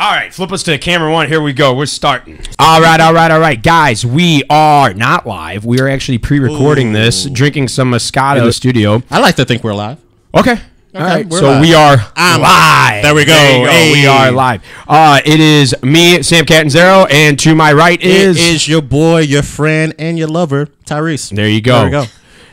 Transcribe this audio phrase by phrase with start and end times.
[0.00, 1.26] All right, flip us to camera one.
[1.26, 1.74] Here we go.
[1.74, 2.38] We're starting.
[2.60, 4.06] All right, all right, all right, guys.
[4.06, 5.64] We are not live.
[5.64, 9.02] We are actually pre-recording this, drinking some Moscato in the studio.
[9.10, 9.98] I like to think we're live.
[10.36, 10.54] Okay.
[10.94, 11.26] All right.
[11.28, 11.60] we're So live.
[11.60, 13.02] we are I'm- live.
[13.02, 13.32] There we go.
[13.32, 13.70] There you go.
[13.72, 13.92] Hey.
[13.92, 14.62] We are live.
[14.86, 19.22] Uh, it is me, Sam Catanzaro, and to my right It is, is your boy,
[19.22, 21.30] your friend, and your lover, Tyrese.
[21.34, 21.74] there you go.
[21.80, 22.04] There we go.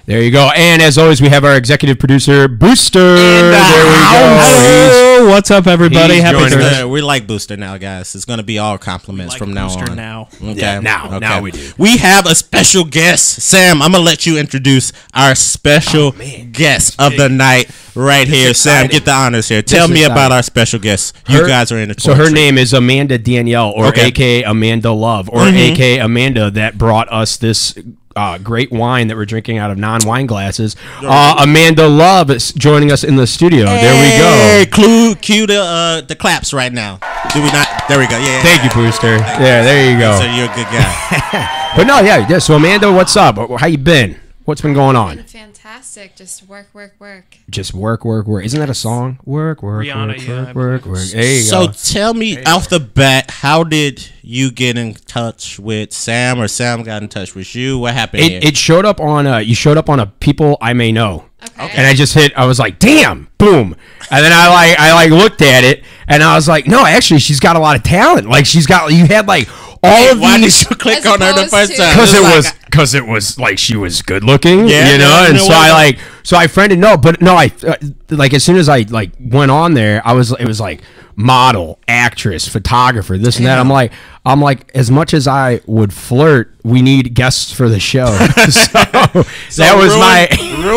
[0.06, 0.52] There you go.
[0.56, 3.00] And as always, we have our executive producer, Booster.
[3.16, 4.40] there we go.
[4.40, 6.16] Hello, what's up, everybody?
[6.16, 6.38] he's Happy.
[6.38, 6.84] Thursday.
[6.84, 8.14] We like Booster now, guys.
[8.14, 9.96] It's gonna be all compliments like from now on.
[9.96, 10.28] now.
[10.44, 10.54] Okay.
[10.62, 11.72] Yeah, now- now we do.
[11.80, 13.82] We have a special guest, Sam.
[13.82, 18.54] I'm gonna let you introduce our special Oh, guest of the night right here.
[18.54, 19.64] Sam, get the honors here.
[19.64, 21.16] Tell me about our special guest.
[21.28, 24.08] You Her- guys are in the So her name is Amanda Danielle, or Okay.
[24.08, 25.58] AKA Amanda Love, or mm-hmm.
[25.58, 27.74] AKA Amanda that brought us this
[28.16, 30.76] uh, great wine that we're drinking out of non-wine glasses.
[31.02, 33.66] Uh, Amanda Love is joining us in the studio.
[33.66, 34.72] There we go.
[34.72, 37.00] clue, cue the uh, the claps right now.
[37.34, 37.68] Do we not?
[37.90, 38.18] There we go.
[38.18, 38.42] Yeah.
[38.42, 39.18] Thank you, Booster.
[39.18, 40.18] Yeah, there you go.
[40.18, 40.34] So go.
[40.34, 41.52] you're a good guy.
[41.76, 42.40] But no, yeah, yeah.
[42.40, 43.36] So Amanda, what's up?
[43.60, 44.18] How you been?
[44.46, 45.26] What's been going on?
[45.66, 46.16] Fantastic.
[46.16, 47.40] Just work, work, work.
[47.50, 48.46] Just work, work, work.
[48.46, 49.18] Isn't that a song?
[49.26, 51.02] Work, work, Rihanna, work, yeah, work, work, believe.
[51.02, 51.08] work.
[51.08, 51.74] There you so go.
[51.74, 56.84] tell me off the bat, how did you get in touch with Sam, or Sam
[56.84, 57.80] got in touch with you?
[57.80, 58.22] What happened?
[58.22, 58.38] here?
[58.38, 61.26] It, it showed up on a you showed up on a people I may know.
[61.60, 61.74] Okay.
[61.76, 63.76] And I just hit I was like, damn, boom.
[64.12, 67.22] And then I like I like looked at it and I was like, no, actually
[67.22, 68.30] she's got a lot of talent.
[68.30, 69.48] Like she's got you had like
[69.86, 71.94] all of Why did you click on her the opposed first to- time?
[71.96, 75.08] because it like- was because it was like she was good looking, Yeah, you know,
[75.08, 77.76] yeah, and so I like so I friended no, but no, I uh,
[78.10, 80.82] like as soon as I like went on there, I was it was like
[81.16, 83.58] model, actress, photographer, this and that.
[83.60, 83.94] I'm like
[84.26, 88.06] I'm like as much as I would flirt, we need guests for the show.
[88.50, 90.28] so, that was ruin, my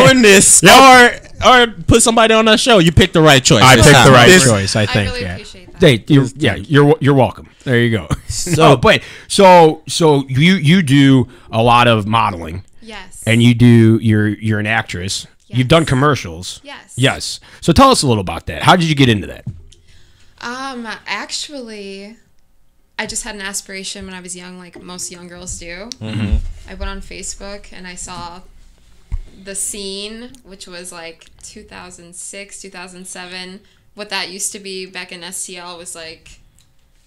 [0.05, 1.11] ruin this or
[1.45, 2.79] or put somebody on that show.
[2.79, 3.63] You picked the right choice.
[3.63, 4.77] I this picked the right This- choice.
[4.77, 4.97] I think.
[5.11, 5.33] I really yeah.
[5.35, 5.81] appreciate that.
[5.81, 7.49] Hey, you're, yeah, you're you're welcome.
[7.65, 8.09] There you go.
[8.29, 13.23] So, but so so you you do a lot of modeling, Yes.
[13.27, 15.27] and you do you're you're an actress.
[15.47, 15.59] Yes.
[15.59, 16.61] You've done commercials.
[16.63, 16.95] Yes.
[16.97, 17.41] Yes.
[17.61, 18.63] So tell us a little about that.
[18.65, 19.45] How did you get into that?
[20.41, 22.17] Um, actually,
[22.99, 25.89] I just had an aspiration when I was young, like most young girls do.
[26.01, 26.37] Mm-hmm.
[26.71, 28.43] I went on Facebook and I saw
[29.43, 33.61] the scene, which was like 2006, 2007.
[33.95, 36.41] What that used to be back in STL was like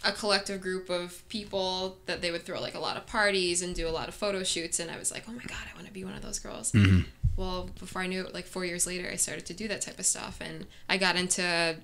[0.04, 3.76] a collective group of people that they would throw like a lot of parties and
[3.76, 4.80] do a lot of photo shoots.
[4.80, 6.72] And I was like, oh my God, I want to be one of those girls.
[6.72, 7.02] Mm-hmm.
[7.38, 10.00] Well, before I knew it, like four years later, I started to do that type
[10.00, 10.40] of stuff.
[10.42, 11.78] And I got into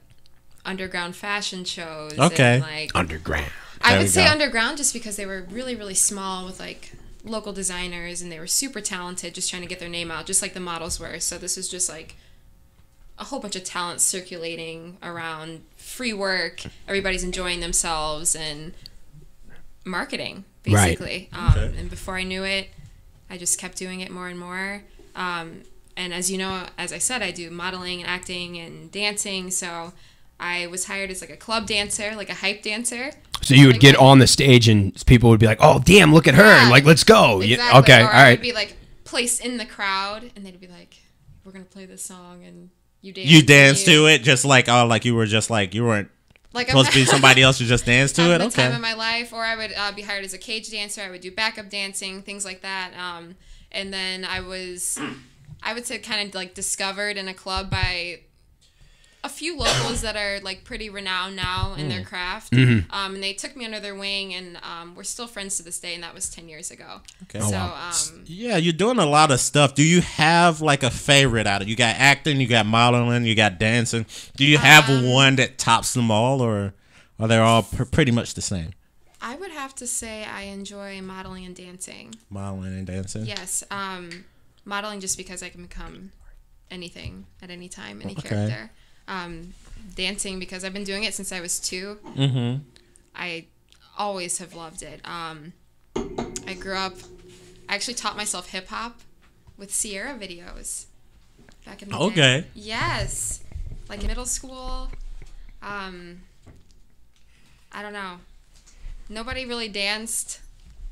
[0.65, 2.17] underground fashion shows.
[2.17, 2.55] Okay.
[2.55, 3.51] And, like, Underground.
[3.81, 4.31] I would say go.
[4.31, 6.93] underground just because they were really, really small with like
[7.27, 10.41] local designers and they were super talented just trying to get their name out, just
[10.41, 11.19] like the models were.
[11.19, 12.15] So this is just like
[13.19, 16.61] a whole bunch of talent circulating around free work.
[16.87, 18.73] Everybody's enjoying themselves and
[19.85, 20.97] marketing, Right.
[20.97, 21.29] basically.
[21.33, 22.69] Um, and before I knew it,
[23.29, 24.83] I just kept doing it more and more.
[25.15, 25.63] Um,
[25.95, 29.49] and as you know, as I said, I do modeling and acting and dancing.
[29.49, 29.93] So
[30.39, 33.11] I was hired as like a club dancer, like a hype dancer.
[33.47, 35.79] So you would Like, get like- on the stage and people would be like, "Oh,
[35.79, 37.79] damn, look at her!" Yeah, like, "Let's go." Yeah, Exactly.
[37.79, 38.01] okay.
[38.01, 38.29] Or All I right.
[38.31, 38.75] would be like
[39.05, 40.95] placed in the crowd, and they'd be like,
[41.45, 42.69] "We're gonna play this song," and
[43.01, 43.29] you dance.
[43.29, 46.09] You dance to it, just like oh, like you were just like you weren't
[46.53, 47.59] Like supposed to be somebody else.
[47.59, 48.39] who just danced to it.
[48.39, 48.75] the time Okay.
[48.75, 51.01] of my life, or I would uh, be hired as a cage dancer.
[51.01, 52.91] I would do backup dancing, things like that.
[52.97, 53.35] Um,
[53.71, 54.99] and then I was,
[55.63, 58.21] I would say, kind of like discovered in a club by
[59.27, 61.89] a few locals that are like pretty renowned now in Mm.
[61.89, 62.51] their craft.
[62.53, 62.89] Mm-hmm.
[62.91, 65.79] Um, and they took me under their wing, and um, we're still friends to this
[65.79, 65.93] day.
[65.93, 67.01] And that was ten years ago.
[67.23, 67.39] Okay.
[67.41, 67.91] So wow.
[67.91, 69.75] um, Yeah, you're doing a lot of stuff.
[69.75, 71.67] Do you have like a favorite out of?
[71.69, 74.05] You got acting, you got modeling, you got dancing.
[74.35, 76.73] Do you have Um, one that tops them all, or
[77.19, 78.71] are they all pr- pretty much the same?
[79.21, 82.15] I would have to say I enjoy modeling and dancing.
[82.29, 83.25] Modeling and dancing.
[83.25, 84.25] Yes, um,
[84.63, 86.11] modeling just because I can become
[86.69, 88.29] anything at any time, any Okay.
[88.29, 88.71] character.
[89.07, 89.53] Um,
[89.95, 92.61] dancing because I've been doing it since I was 2 Mm-hmm.
[93.15, 93.45] I
[93.97, 95.01] always have loved it.
[95.05, 95.53] Um,
[96.45, 96.93] I grew up.
[97.67, 98.99] I actually taught myself hip hop
[99.57, 100.85] with Ciara videos
[101.65, 102.03] back in the day.
[102.03, 102.45] Okay.
[102.53, 103.43] Yes,
[103.89, 104.89] like middle school.
[105.63, 106.21] Um,
[107.71, 108.17] I don't know.
[109.09, 110.41] Nobody really danced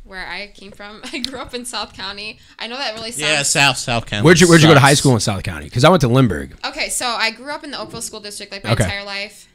[0.06, 1.02] where I came from.
[1.14, 2.40] I grew up in South County.
[2.58, 3.22] I know that really sounds.
[3.22, 4.24] Yeah, South South County.
[4.24, 5.66] Where'd you Where'd you go to high school in South County?
[5.66, 6.56] Because I went to Lindbergh.
[6.66, 8.84] Okay, so I grew up in the Oakville School District like my Okay.
[8.86, 9.48] entire life.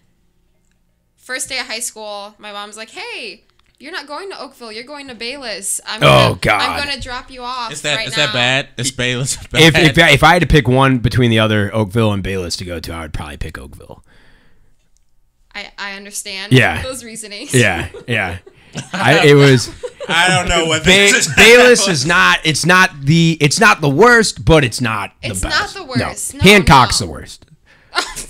[1.17, 3.45] First day of high school, my mom's like, "Hey,
[3.79, 4.73] you're not going to Oakville.
[4.73, 5.81] You're going to Bayless.
[5.87, 6.61] I'm Oh, gonna, God.
[6.63, 7.73] I'm going to drop you off.
[7.73, 8.27] Is that right is now.
[8.27, 8.69] that bad?
[8.77, 9.63] Is Bayless bad?
[9.63, 12.57] If, if I- if I had to pick one between the other Oakville and Bayless
[12.57, 14.05] to go to, I would probably pick Oakville.
[15.55, 16.53] I I understand.
[16.53, 16.83] Yeah.
[16.83, 17.55] those reasonings.
[17.55, 18.39] Yeah, yeah.
[18.93, 19.69] I, it was
[20.09, 21.35] I don't know what ba- this is.
[21.35, 22.39] Bayless is not.
[22.45, 23.37] It's not the.
[23.41, 25.75] It's not the worst, but it's not It's the not best.
[25.77, 26.35] the worst.
[26.35, 27.07] No, Hancock's no.
[27.07, 27.47] the worst.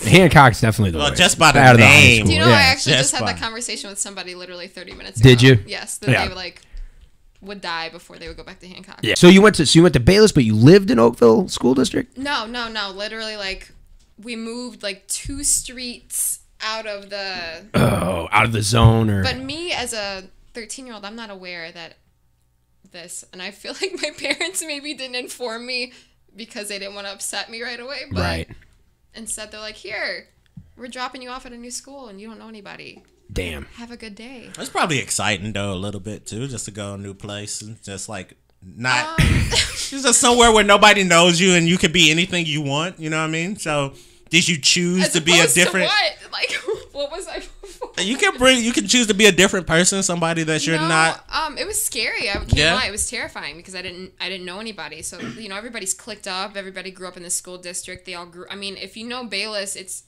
[0.04, 1.20] Hancock's definitely the Well, worst.
[1.20, 2.16] just by the Out of the name.
[2.18, 2.54] school, Do you know yeah.
[2.54, 5.28] I actually Just just had by- that conversation with somebody literally 30 minutes ago.
[5.28, 5.58] Did you?
[5.66, 6.22] Yes, that Yeah.
[6.22, 6.62] they would like
[7.42, 8.98] would die before they would go back to Hancock.
[9.02, 9.14] Yeah.
[9.16, 11.74] So you went to so you went to Bayless, but you lived in Oakville School
[11.74, 12.16] District.
[12.18, 12.90] No, no, no.
[12.90, 13.72] Literally, like
[14.22, 17.66] we moved like two streets out of the.
[17.74, 20.24] Oh, out of the zone or But me as a
[20.54, 21.96] 13 year old, I'm not aware that
[22.92, 25.92] this, and I feel like my parents maybe didn't inform me
[26.34, 28.02] because they didn't want to upset me right away.
[28.10, 28.48] But right.
[29.14, 30.28] instead, they're like, "Here,
[30.76, 33.02] we're dropping you off at a new school, and you don't know anybody.
[33.32, 33.66] Damn.
[33.76, 36.94] Have a good day." It's probably exciting though a little bit too, just to go
[36.94, 41.68] a new place and just like not Um, just somewhere where nobody knows you and
[41.68, 42.98] you could be anything you want.
[43.00, 43.56] You know what I mean?
[43.56, 43.94] So
[44.30, 45.86] did you choose As to be a opposed to different?
[45.86, 46.16] what?
[46.32, 46.52] Like,
[46.92, 47.90] what was I before?
[47.98, 48.64] You can bring.
[48.64, 51.24] You can choose to be a different person, somebody that you're No, not.
[51.30, 52.30] Um, it was scary.
[52.30, 52.74] I can't Yeah?
[52.74, 52.86] lie.
[52.86, 55.02] It was terrifying because I didn't I didn't know anybody.
[55.02, 56.56] So you know everybody's clicked up.
[56.56, 58.06] Everybody grew up in the school district.
[58.06, 58.46] They all grew.
[58.50, 60.04] I mean, if you know Bayless, it's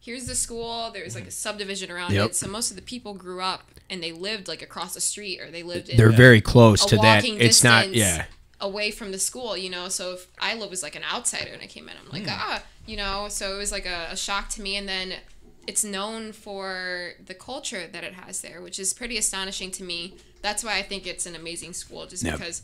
[0.00, 0.90] here's the school.
[0.94, 2.30] There's like a subdivision around Yep.
[2.30, 2.36] it.
[2.36, 5.50] So most of the people grew up and they lived like across the street or
[5.50, 7.16] they lived in They're very close a to that.
[7.24, 7.92] walking It's not.
[7.92, 8.26] Yeah.
[8.60, 9.88] away from the school, you know.
[9.88, 12.38] So if I was like an outsider and I came in, I'm like, Hmm.
[12.40, 13.28] ah, you know.
[13.28, 14.76] So it was like a, a shock to me.
[14.76, 15.14] And then
[15.66, 20.14] it's known for the culture that it has there, which is pretty astonishing to me.
[20.42, 22.38] That's why I think it's an amazing school, just Yep.
[22.38, 22.62] because.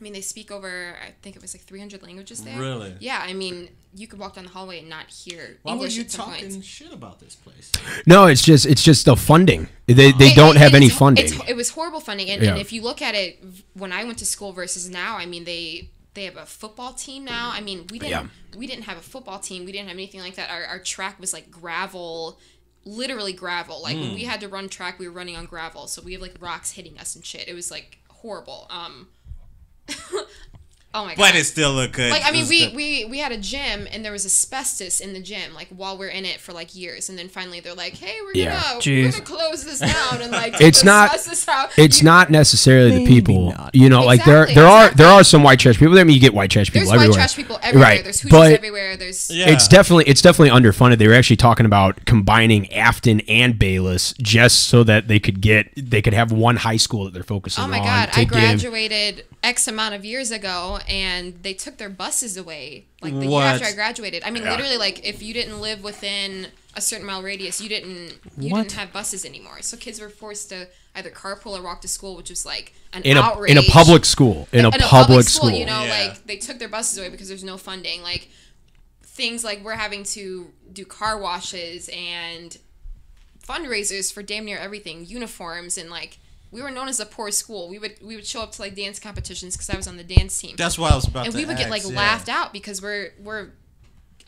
[0.00, 0.96] I mean, they speak over.
[1.00, 2.58] I think it was like 300 languages there.
[2.58, 2.92] Really?
[2.98, 3.20] Yeah.
[3.24, 6.04] I mean, you could walk down the hallway and not hear Why English were you
[6.06, 6.66] at some talking points.
[6.66, 7.70] shit about this place?
[8.04, 9.68] No, it's just it's just the funding.
[9.86, 11.24] They they It- don't it- have any it's- funding.
[11.26, 12.50] it's- it was horrible funding, and, Yeah.
[12.52, 15.44] and if you look at it, when I went to school versus now, I mean
[15.44, 17.50] they they have a football team now.
[17.52, 18.26] I mean we didn't Yeah.
[18.56, 19.64] we didn't have a football team.
[19.64, 20.50] We didn't have anything like that.
[20.50, 22.38] Our, our track was like gravel,
[22.84, 23.82] literally gravel.
[23.82, 24.14] Like when Hmm.
[24.14, 26.72] we had to run track, we were running on gravel, so we have like rocks
[26.72, 27.48] hitting us and shit.
[27.48, 28.66] It was like horrible.
[28.70, 29.08] Um.
[30.94, 31.18] oh my god.
[31.18, 32.10] But it still looked good.
[32.10, 32.74] Like I mean, we, good.
[32.76, 35.54] we we had a gym and there was asbestos in the gym.
[35.54, 38.32] Like while we're in it for like years, and then finally they're like, "Hey, we're
[38.34, 41.10] Yeah, gonna we're gonna close this down and like It's not-
[41.48, 43.50] out." it's You- not necessarily the people.
[43.52, 43.74] not.
[43.74, 45.98] You know, like there Exactly, there are there are some white trash people.
[45.98, 46.98] I mean, you get white trash people everywhere.
[46.98, 47.10] There's everywhere.
[47.10, 47.88] white trash people everywhere.
[47.88, 48.96] Right, There's hoosiers but- everywhere.
[48.96, 49.48] There's Yeah.
[49.50, 50.98] It's definitely it's definitely underfunded.
[50.98, 55.70] They were actually talking about combining Afton and Bayless just so that they could get
[55.76, 57.84] they could have one high school that they're focusing Oh my on.
[57.84, 58.12] god!
[58.12, 62.86] to I give- graduated X amount of years ago, and they took their buses away.
[63.00, 63.40] Like the What?
[63.40, 64.22] year after I graduated.
[64.24, 64.52] I mean, Yeah.
[64.52, 68.62] literally, like if you didn't live within a certain mile radius, you didn't you What?
[68.62, 69.62] didn't have buses anymore.
[69.62, 73.02] So kids were forced to either carpool or walk to school, which was like an
[73.02, 73.50] in a outrage.
[73.50, 75.50] in a public school in a, in public, school.
[75.50, 75.90] you know, Yeah.
[76.08, 78.02] like they took their buses away because there's no funding.
[78.02, 78.28] Like
[79.02, 82.56] things like we're having to do car washes and
[83.46, 86.18] fundraisers for damn near everything, uniforms and like
[86.52, 87.68] we were known as a poor school.
[87.68, 90.04] We would we would show up to like dance competitions because I was on the
[90.04, 91.96] dance team, That's why I was about and to we would get like yeah.
[91.96, 93.48] laughed out because we're we're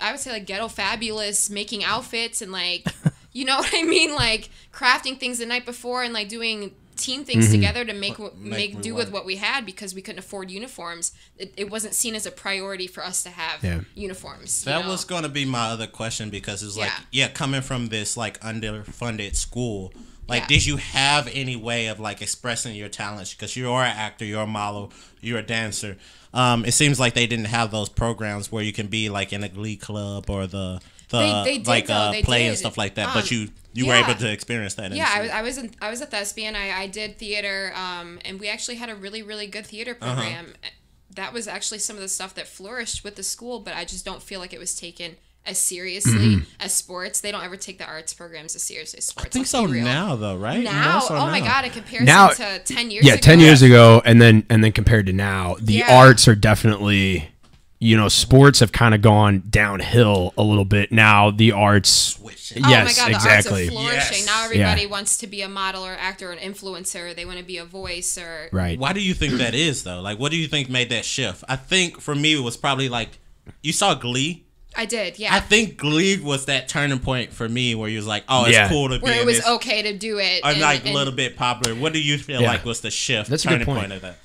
[0.00, 2.86] I would say like ghetto fabulous, making outfits and like
[3.32, 7.24] you know what I mean, like crafting things the night before and like doing team
[7.24, 7.54] things Mm-hmm.
[7.54, 10.20] together to make what Make make, me do with what we had because we couldn't
[10.20, 11.12] afford uniforms.
[11.36, 13.80] It, it wasn't seen as a priority for us to have Yeah.
[13.96, 14.62] uniforms.
[14.64, 14.90] That know?
[14.92, 17.26] was going to be my other question because it's like, Yeah.
[17.26, 19.92] yeah, coming from this like underfunded school,
[20.28, 20.46] like, Yeah.
[20.48, 23.32] did you have any way of like expressing your talents?
[23.34, 25.96] Because you're an actor, you're a model, you're a dancer.
[26.32, 29.44] Um, it seems like they didn't have those programs where you can be like in
[29.44, 32.56] a glee club or the the They- they did, like though, uh, they play and
[32.56, 33.08] stuff like that.
[33.08, 34.92] Um, but you you were able to experience that.
[34.92, 36.54] Yeah, I was, I was in, I was a thespian.
[36.56, 40.14] I, I did theater, um, and we actually had a really really good theater Uh-huh.
[40.14, 40.54] program.
[41.14, 44.04] That was actually some of the stuff that flourished with the school, but I just
[44.04, 45.16] don't feel like it was taken
[45.46, 46.44] as seriously mm-hmm.
[46.60, 47.20] as sports.
[47.20, 49.26] They don't ever take the arts programs as seriously as sports.
[49.26, 49.84] I think so real.
[49.84, 50.62] now though, right?
[50.64, 51.46] Now, More so oh my now.
[51.46, 51.64] god!
[51.66, 54.72] In comparison Now- to ten years yeah, ago, ten years ago, and then and then
[54.72, 55.96] compared to now, the Yeah.
[55.96, 57.28] arts are definitely,
[57.78, 60.90] you know, sports have kind of gone downhill a little bit.
[60.92, 62.64] Now the arts, Switching.
[62.64, 64.18] Oh my god, the exactly, arts are flourishing.
[64.18, 64.26] Yes.
[64.26, 64.88] Now everybody Yeah.
[64.88, 67.14] wants to be a model or actor or an influencer.
[67.14, 68.78] They want to be a voice or right.
[68.78, 70.00] Why do you think that is though?
[70.00, 71.44] Like, what do you think made that shift?
[71.48, 73.18] I think for me it was probably like
[73.62, 74.46] you saw Glee.
[74.76, 75.34] I did, yeah.
[75.34, 78.52] I think Glee was that turning point for me where you was like, oh, it's
[78.54, 78.68] Yeah.
[78.68, 79.46] cool to be where it was this.
[79.48, 80.42] okay to do it.
[80.44, 81.76] or and- like a little bit popular.
[81.78, 82.48] What do you feel Yeah.
[82.48, 83.30] like was the shift?
[83.30, 83.80] That's a good turning point.
[83.80, 84.18] point of that.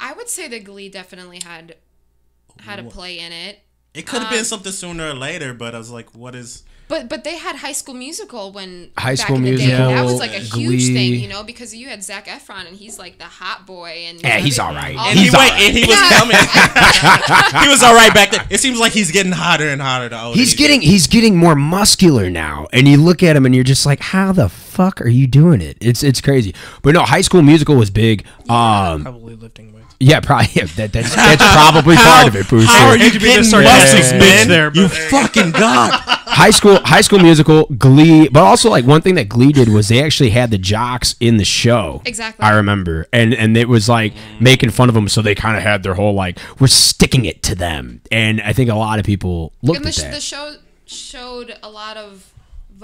[0.00, 1.76] I would say that Glee definitely had
[2.60, 3.60] had a play in it.
[3.94, 6.62] It could have been um, something sooner or later, but I was like, what is?
[6.88, 9.66] But but they had High School Musical when High back School in the day.
[9.66, 10.50] Musical, That was like a huge
[10.86, 10.94] Glee.
[10.94, 14.20] thing, you know, because you had Zac Efron and he's like the hot boy and
[14.22, 14.96] Yeah, he's all right.
[14.96, 15.62] all And He's he wait, alright.
[15.62, 16.36] and he was coming.
[17.62, 18.46] he was all right back then.
[18.50, 20.08] It seems like he's getting hotter and hotter.
[20.08, 23.54] The older He's getting he's getting more muscular now, and you look at him and
[23.54, 25.76] you're just like, how the fuck are you doing it?
[25.80, 26.54] It's it's crazy.
[26.82, 28.24] But no, High School Musical was big.
[28.48, 29.77] Um, Probably lifting weights.
[30.00, 32.70] Yeah, probably yeah, that, that's that's probably part of it, Booster.
[32.72, 34.48] How are you Hate to be getting the sarcastic muscles, bitch man?
[34.48, 35.92] there, you fucking god.
[36.28, 39.88] High School High School Musical, Glee, but also like one thing that Glee did was
[39.88, 42.00] they actually had the jocks in the show.
[42.04, 42.44] Exactly.
[42.44, 45.62] I remember, and and it was like making fun of them, so they kind of
[45.64, 49.04] had their whole like we're sticking it to them, and I think a lot of
[49.04, 50.14] people looked and the, at that.
[50.14, 52.32] the show showed a lot of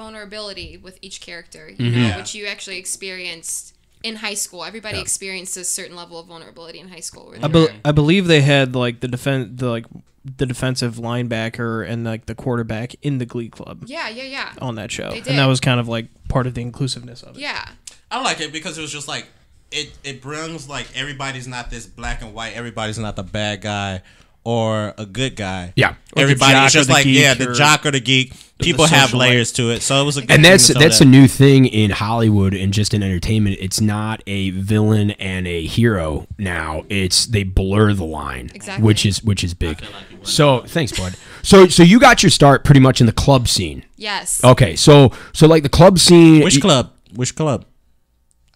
[0.04, 1.94] vulnerability with each character, you Mm-hmm.
[2.02, 2.16] know, Yeah.
[2.16, 3.73] which you actually experienced
[4.04, 4.64] in high school.
[4.64, 7.34] Everybody experienced a certain level of vulnerability in high school.
[7.42, 9.86] I, be- I believe they had like the defense, the like
[10.24, 14.76] the defensive linebacker and like the quarterback in the Glee Club yeah, yeah, yeah, on
[14.76, 17.40] that show, and that was kind of like part of the inclusiveness of it.
[17.40, 17.68] yeah.
[18.10, 19.26] I like it because it was just like
[19.72, 19.90] it.
[20.04, 22.52] It brings like everybody's not this black and white.
[22.54, 24.02] Everybody's not the bad guy
[24.44, 25.72] or a good guy.
[25.76, 25.94] Yeah.
[26.14, 28.32] the everybody is just like yeah, the jock or the geek.
[28.60, 29.18] People have socialite.
[29.18, 31.04] layers to it, so it was a good and that's to that's that.
[31.06, 33.56] a new thing in Hollywood and just in entertainment.
[33.58, 36.84] It's not a villain and a hero now.
[36.88, 38.84] It's they blur the line, Exactly.
[38.84, 39.82] which is which is big.
[40.22, 41.16] So thanks, bud.
[41.42, 43.84] So so you got your start pretty much in the club scene.
[43.96, 44.42] Yes.
[44.44, 46.44] Okay, so so like the club scene.
[46.44, 46.92] Which club?
[47.12, 47.64] Which club?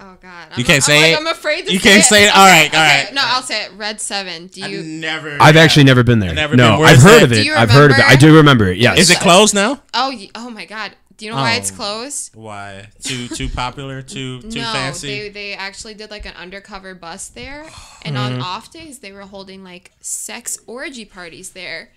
[0.00, 0.48] Oh God.
[0.56, 1.18] You can't I'm say like, it?
[1.18, 2.28] I'm afraid to You say can't say it?
[2.28, 3.04] Okay, All right, all okay.
[3.04, 3.14] right.
[3.14, 3.72] No, I'll say it.
[3.76, 4.46] Red Seven.
[4.46, 4.80] Do you?
[4.80, 5.38] I never.
[5.40, 5.62] I've yeah.
[5.62, 6.34] actually never been there.
[6.34, 6.80] Never no, been.
[6.80, 7.22] Where I've heard that?
[7.24, 7.46] of Do it.
[7.46, 8.04] you I've heard of it.
[8.04, 8.78] I do remember it.
[8.78, 8.98] Yes.
[8.98, 9.82] Is it closed now?
[9.94, 10.94] Oh, oh my God.
[11.16, 11.74] Do you know why it's Oh.
[11.74, 12.36] closed?
[12.36, 12.90] Why?
[13.02, 14.02] Too too popular?
[14.02, 15.08] Too too no, fancy?
[15.08, 17.66] they they actually did like an undercover bus there,
[18.02, 18.42] and on mm-hmm.
[18.42, 21.90] off days they were holding like sex orgy parties there.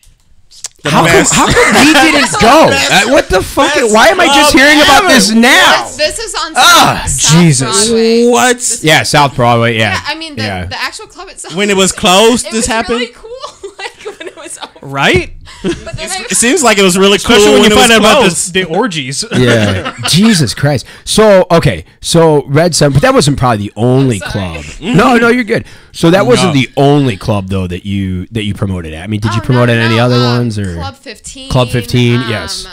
[0.84, 2.70] How come, how come we didn't go?
[2.72, 3.74] Uh, what the fuck?
[3.75, 5.84] best Why am I just club hearing about this now?
[5.86, 7.88] This, this is on Ah, South, South Jesus.
[7.88, 8.27] Broadway.
[8.27, 8.55] What?
[8.58, 9.77] This- Yeah, South Broadway.
[9.77, 9.93] Yeah.
[9.93, 10.65] Yeah, I mean the, Yeah.
[10.65, 11.55] the actual club itself.
[11.55, 13.00] When it was closed, it this was happened.
[13.00, 13.72] really cool.
[13.77, 14.86] like when it was over.
[14.86, 15.34] Right?
[15.63, 17.80] But then I, It seems like it was really cool Especially when, when, you it
[17.80, 18.36] find out about closed.
[18.36, 19.24] this, the orgies.
[19.32, 19.96] yeah.
[20.08, 20.86] Jesus Christ.
[21.06, 24.32] So okay, so Red Sun, but that wasn't probably the only sorry.
[24.32, 24.65] club.
[24.82, 25.65] No, no, you're good.
[25.91, 26.62] So that wasn't No.
[26.62, 29.03] the only club though that you that you promoted at.
[29.03, 30.96] I mean, did you Oh, promote no, at any no, other um, ones or Club
[30.96, 31.50] 15?
[31.50, 32.68] Club 15, um, yes.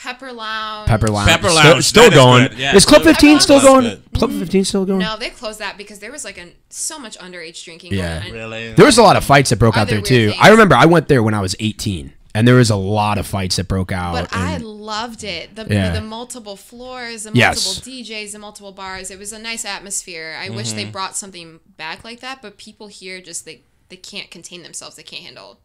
[0.00, 0.88] Pepper Lounge.
[0.88, 1.28] Pepper Lounge?
[1.28, 2.48] Pepper Still- Lounge, still, that is going.
[2.48, 2.74] good, yeah.
[2.74, 3.82] Is Club 15 Lounge still going?
[3.82, 4.02] good.
[4.14, 4.98] Club 15 still going?
[5.00, 8.20] No, they closed that because there was like an, so much underage drinking Yeah.
[8.22, 8.32] going.
[8.32, 8.72] Really?
[8.72, 10.28] There was a lot of fights that broke out there too.
[10.28, 13.18] weird I remember I went there when I was 18, and there was a lot
[13.18, 14.12] of fights that broke out.
[14.14, 15.54] But I loved it.
[15.54, 15.90] The, Yeah.
[15.92, 17.66] the multiple floors, the Yes.
[17.66, 19.10] multiple DJs, the multiple bars.
[19.10, 20.38] It was a nice atmosphere.
[20.40, 20.76] I wish Mm-hmm.
[20.76, 24.94] they brought something back like that, but people here just they they can't contain themselves.
[24.96, 25.58] They can't handle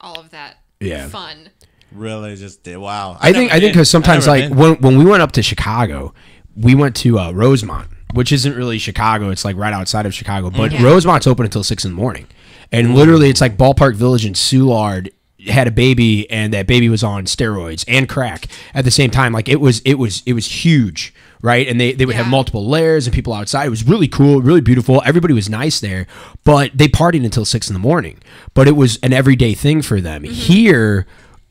[0.00, 1.08] all of that Yeah.
[1.08, 1.50] fun.
[1.94, 2.76] Really just did.
[2.76, 3.16] Wow.
[3.20, 4.58] I think I think because sometimes like been.
[4.58, 6.14] when when we went up to Chicago,
[6.56, 9.30] we went to uh, Rosemont, which isn't really Chicago.
[9.30, 10.82] It's like right outside of Chicago, but Yeah.
[10.82, 12.26] Rosemont's open until six in the morning,
[12.70, 15.10] and literally it's like Ballpark Village and Soulard
[15.48, 19.32] had a baby, and that baby was on steroids and crack at the same time.
[19.32, 21.14] Like it was it was it was huge.
[21.44, 23.66] Right, and they, they would have multiple layers and people outside.
[23.66, 25.02] It was really cool, really beautiful.
[25.04, 26.06] Everybody was nice there,
[26.44, 28.20] but they partied until six in the morning.
[28.54, 30.22] But it was an everyday thing for them.
[30.22, 31.04] Here,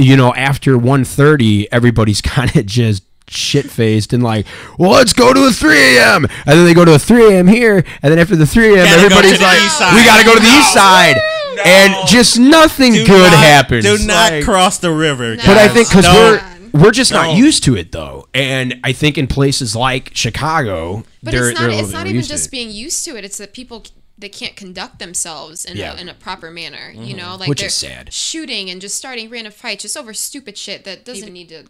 [0.04, 4.46] you know, after 1.30, everybody's kind of just shit faced and like,
[4.78, 6.26] well, let's go to a 3 a.m.
[6.26, 7.48] And then they go to a 3 a.m.
[7.48, 7.84] here.
[8.02, 9.60] And then after the 3 a.m., Gotta go everybody's like,
[9.94, 11.16] we got to go to the east side.
[11.56, 11.62] No.
[11.64, 13.86] And just nothing Do good not- happens.
[13.86, 15.36] Do not Like- cross the river.
[15.38, 16.14] but I think because No.
[16.14, 21.04] we're we're just not used to it though, and I think in places like Chicago,
[21.22, 21.80] But they're, it's they're not.
[21.80, 22.52] It's not even just it.
[22.52, 23.26] being used to it.
[23.26, 25.94] It's that people c- they can't conduct themselves in, Yeah.
[25.98, 26.92] a, in a proper manner.
[26.94, 27.18] You mm-hmm.
[27.18, 28.14] know, like Which they're is sad.
[28.14, 31.66] shooting and just starting random fights just over stupid shit that doesn't even need to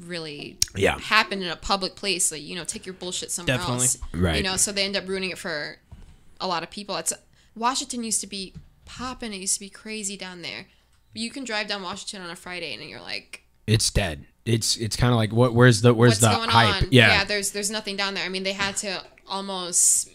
[0.00, 0.98] really Yeah.
[0.98, 2.32] happen in a public place.
[2.32, 3.84] Like you know, take your bullshit somewhere Definitely.
[3.84, 3.98] else.
[4.12, 4.36] Right.
[4.36, 5.76] You know, so they end up ruining it for
[6.40, 6.96] a lot of people.
[6.96, 7.12] It's
[7.54, 8.54] Washington used to be
[8.84, 9.32] popping.
[9.32, 10.66] It used to be crazy down there.
[11.12, 14.26] You can drive down Washington on a Friday and you're like, It's dead.
[14.46, 15.54] It's it's kind of like what?
[15.54, 16.82] Where's the where's what's the going hype?
[16.84, 16.88] on?
[16.90, 17.24] Yeah.
[17.24, 18.24] there's there's nothing down there.
[18.24, 20.08] I mean, they had to almost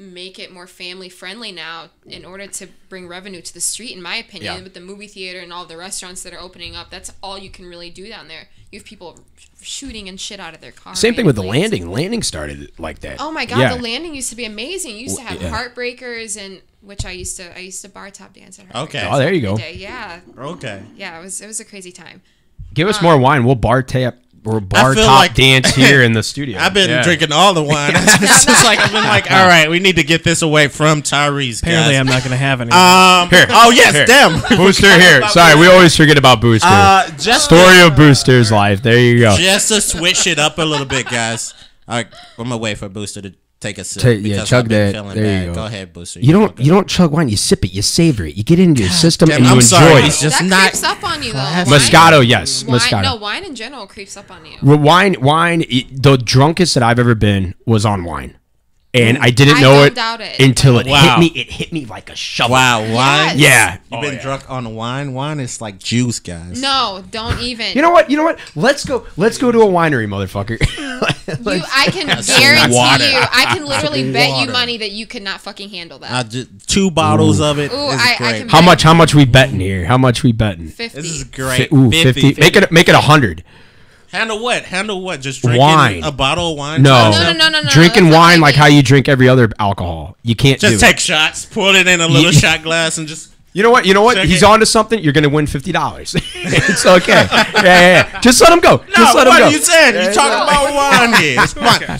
[0.00, 4.00] make it more family friendly now in order to bring revenue to the street in
[4.02, 4.62] my opinion Yeah.
[4.62, 7.50] with the movie theater and all the restaurants that are opening up that's all you
[7.50, 9.18] can really do down there you have people
[9.60, 11.90] shooting and shit out of their cars Same thing with the landing.
[11.90, 13.18] Landing started like that.
[13.20, 13.74] oh my god Yeah.
[13.76, 15.50] the landing used to be amazing you used to have yeah.
[15.50, 19.08] heartbreakers and which i used to i used to bar top dance at Heartbreakers Okay.
[19.10, 19.52] Oh, there you go.
[19.52, 19.74] every day.
[19.74, 20.82] yeah Okay.
[20.96, 22.22] yeah it was it was a crazy time
[22.72, 23.44] Give us um, more wine.
[23.44, 26.58] We'll bar tap or bar top like- dance here in the studio.
[26.58, 27.02] I've been Yeah.
[27.02, 27.92] drinking all the wine.
[27.94, 31.02] it's just like I've been like, all right, we need to get this away from
[31.02, 31.62] Tyrese.
[31.62, 32.00] Apparently, guys.
[32.00, 32.70] I'm not going to have any.
[32.70, 33.28] Um.
[33.30, 33.46] Here.
[33.50, 34.06] Oh yes, Here.
[34.06, 34.40] damn.
[34.56, 35.26] Booster here.
[35.28, 36.66] Sorry, we always forget about Booster.
[36.70, 38.82] Uh, just Story of Booster's life.
[38.82, 39.36] There you go.
[39.36, 41.52] just to switch it up a little bit, guys.
[41.86, 42.06] All right,
[42.38, 44.02] I'm gonna wait for Booster to take a sip.
[44.02, 44.92] Take- yeah, chug I've been that.
[44.94, 45.54] feeling There you bad.
[45.54, 45.64] go.
[45.66, 46.20] ahead, Booster.
[46.20, 47.28] You don't you don't chug wine.
[47.28, 47.72] You sip it.
[47.72, 48.34] You savor it.
[48.36, 50.02] You get it into your system damn, and you I'm enjoy sorry.
[50.02, 50.06] it.
[50.06, 51.38] It's just that not creeps up on you though.
[51.38, 53.02] Wine- Moscato, yes, Wine, Moscato.
[53.02, 54.56] no, wine in general creeps up on you.
[54.62, 55.60] Wine, wine.
[55.92, 58.36] the drunkest that I've ever been was on wine,
[58.92, 60.40] and I didn't I know don't it, doubt it.
[60.40, 61.16] until it Wow.
[61.16, 61.40] hit me.
[61.40, 62.54] It hit me like a shovel.
[62.54, 63.38] Wow, wine.
[63.38, 63.38] Yes.
[63.38, 63.78] Yeah.
[63.92, 65.14] You've been oh, drunk on wine.
[65.14, 66.60] Wine is like juice, guys.
[66.60, 67.74] No, don't even.
[67.76, 68.10] You know what?
[68.10, 68.40] You know what?
[68.56, 69.06] Let's go.
[69.16, 70.58] Let's go to a winery, motherfucker.
[71.30, 73.04] You, I can guarantee water.
[73.08, 76.28] you, I can literally bet you money that you could not fucking handle that.
[76.28, 77.72] Just, two bottles of it.
[77.72, 78.82] Ooh, is I- I can How much?
[78.82, 79.84] How much we betting here?
[79.84, 80.68] How much we betting?
[80.68, 81.00] Fifty.
[81.00, 81.72] This is Fi- great.
[81.72, 82.40] Ooh, 50, 50.
[82.40, 83.44] Make it make it a hundred.
[84.12, 84.64] Handle what?
[84.64, 85.20] Handle what?
[85.20, 86.02] Just drinking Wine.
[86.04, 86.82] a bottle of wine?
[86.82, 87.10] No.
[87.10, 87.70] No, no, no, no, no.
[87.70, 90.16] Drinking that's wine what I like how you drink every other alcohol.
[90.22, 91.00] You can't Just do take it.
[91.00, 93.32] shots, pour it in a little shot glass, and just.
[93.52, 93.84] You know what?
[93.84, 94.14] You know what?
[94.16, 94.48] Check He's it.
[94.48, 95.00] on to something.
[95.00, 96.14] You're gonna win fifty dollars.
[96.34, 97.26] it's okay.
[97.32, 97.62] Yeah, yeah,
[98.12, 98.20] yeah.
[98.20, 98.76] Just let him go.
[98.76, 99.44] No, Just let him what go.
[99.46, 99.94] are you saying?
[100.08, 100.72] You talking about
[101.10, 101.36] wine here?
[101.42, 101.52] It's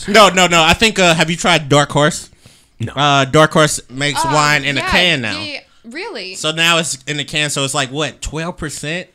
[0.04, 0.14] fine.
[0.14, 0.62] No, no, no.
[0.62, 1.00] I think.
[1.00, 2.30] Uh, have you tried Dark Horse?
[2.78, 2.92] No.
[2.92, 5.42] Uh, Dark Horse makes Oh, wine in a can now.
[5.42, 6.36] yeah, really?
[6.36, 7.50] So now it's in a can.
[7.50, 8.20] So it's like what?
[8.22, 9.08] Twelve percent.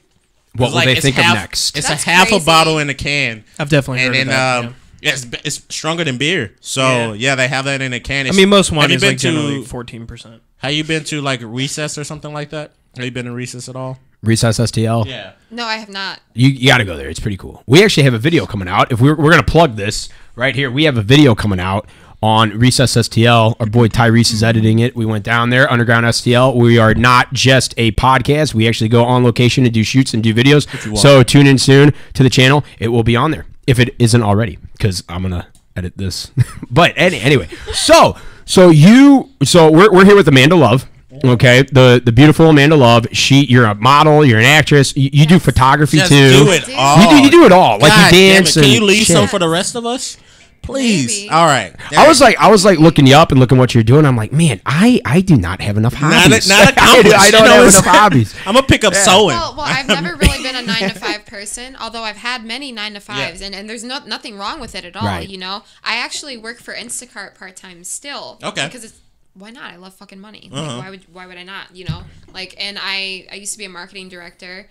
[0.55, 1.77] What will like, they think half, of next?
[1.77, 2.43] It's That's a half crazy.
[2.43, 4.65] a bottle in a can, I've definitely heard and of then that.
[4.65, 6.55] um, yeah, it's, it's stronger than beer.
[6.61, 7.35] So yeah.
[7.35, 8.25] they have that in a can.
[8.25, 8.31] yeah.
[8.31, 10.41] I mean, most wine you is been like generally to- fourteen percent.
[10.57, 12.71] Have you been to like recess or something like that?
[12.95, 13.99] Have you been to recess at all?
[14.23, 15.05] Recess STL.
[15.05, 15.33] Yeah.
[15.51, 16.19] no, I have not.
[16.33, 17.09] You, you got to go there.
[17.09, 17.61] It's pretty cool.
[17.67, 18.91] We actually have a video coming out.
[18.91, 21.87] If we're, we're going to plug this right here, we have a video coming out
[22.25, 23.55] on Recess STL.
[23.59, 24.95] Our boy Tyrese is editing it.
[24.95, 26.55] We went down there, Underground STL.
[26.55, 28.55] We are not just a podcast.
[28.55, 30.97] We actually go on location and do shoots and do videos.
[30.97, 32.63] So tune in soon to the channel.
[32.79, 36.31] It will be on there if it isn't already, because I'm going to edit this.
[36.71, 40.89] but any, anyway, so so you so we're, we're here with Amanda Love.
[41.23, 43.05] Okay, the the beautiful Amanda Love.
[43.11, 44.25] She, you're a model.
[44.25, 44.97] You're an actress.
[44.97, 46.29] You, you do photography Just too.
[46.43, 47.01] do it You all.
[47.03, 47.77] You do, you do it all.
[47.79, 48.57] Like God you damn dance.
[48.57, 48.61] it.
[48.61, 49.15] Can and you leave shit.
[49.15, 50.17] some for the rest of us?
[50.65, 51.07] Please.
[51.07, 51.29] Maybe.
[51.29, 51.73] All right.
[51.95, 54.05] I was like, I was like looking you up and looking what you're doing.
[54.05, 56.47] I'm like, man, I I do not have enough not, hobbies.
[56.49, 57.15] not I, accomplished.
[57.17, 58.35] I don't You know, have enough hobbies.
[58.45, 59.27] I'm gonna pick up sewing.
[59.27, 62.71] Well, well, I've never really been a nine to five person, although I've had many
[62.71, 65.05] nine to fives, and, and there's no, nothing wrong with it at all.
[65.05, 65.27] Right.
[65.27, 68.39] You know, I actually work for Instacart part time still.
[68.43, 68.65] Okay.
[68.65, 68.99] Because it's
[69.33, 69.73] why not?
[69.73, 70.49] I love fucking money.
[70.51, 70.61] Uh-huh.
[70.77, 71.75] Like, why would why would I not?
[71.75, 74.69] You know, like, and I I used to be a marketing director.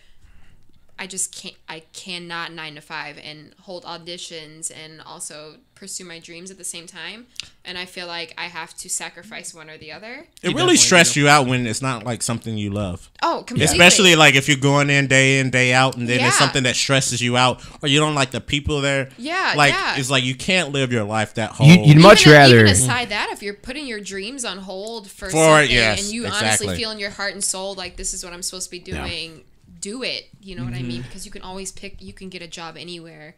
[0.98, 1.56] I just can't.
[1.68, 6.64] I cannot nine to five and hold auditions and also pursue my dreams at the
[6.64, 7.26] same time.
[7.64, 10.12] And I feel like I have to sacrifice one or the other.
[10.12, 13.10] it definitely really stressed you out when it's not like something you love.
[13.22, 13.64] Oh, completely.
[13.72, 16.76] Especially like if you're going in day in day out, and then it's something that
[16.76, 19.08] stresses you out, or you don't like the people there.
[19.18, 19.96] Yeah, like yeah.
[19.96, 21.66] it's like you can't live your life that whole.
[21.66, 25.10] You- you'd much even, rather- even aside that if you're putting your dreams on hold
[25.10, 26.46] for, For- something yes, and you exactly.
[26.68, 28.78] honestly feel in your heart and soul like this is what i'm supposed to be
[28.78, 29.42] doing
[29.88, 30.88] do it you know what i Mm-hmm.
[30.88, 33.36] mean because you can always pick you can get a job anywhere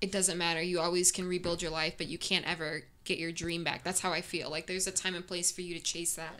[0.00, 3.32] it doesn't matter you always can rebuild your life but you can't ever get your
[3.32, 5.82] dream back that's how i feel like there's a time and place for you to
[5.92, 6.34] chase that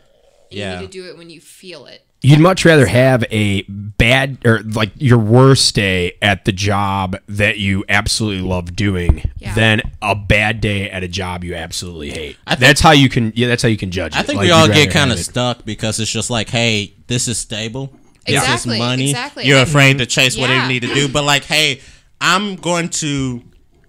[0.49, 0.73] and Yeah.
[0.75, 4.39] you need to do it when you feel it You'd much rather have a bad
[4.43, 9.55] or like your worst day at the job that you absolutely love doing Yeah.
[9.55, 12.35] than a bad day at a job you absolutely hate.
[12.45, 13.31] Think- that's how you can.
[13.37, 14.15] Yeah, that's how you can judge.
[14.17, 14.25] I it.
[14.25, 17.37] think Like, we all get kind of stuck because it's just like, hey, this is
[17.37, 17.93] stable.
[18.25, 19.09] This Exactly, is money.
[19.09, 19.45] exactly.
[19.47, 20.63] You're And- afraid to chase what Yeah.
[20.63, 21.81] you need to do, but like, hey,
[22.21, 23.41] I'm going to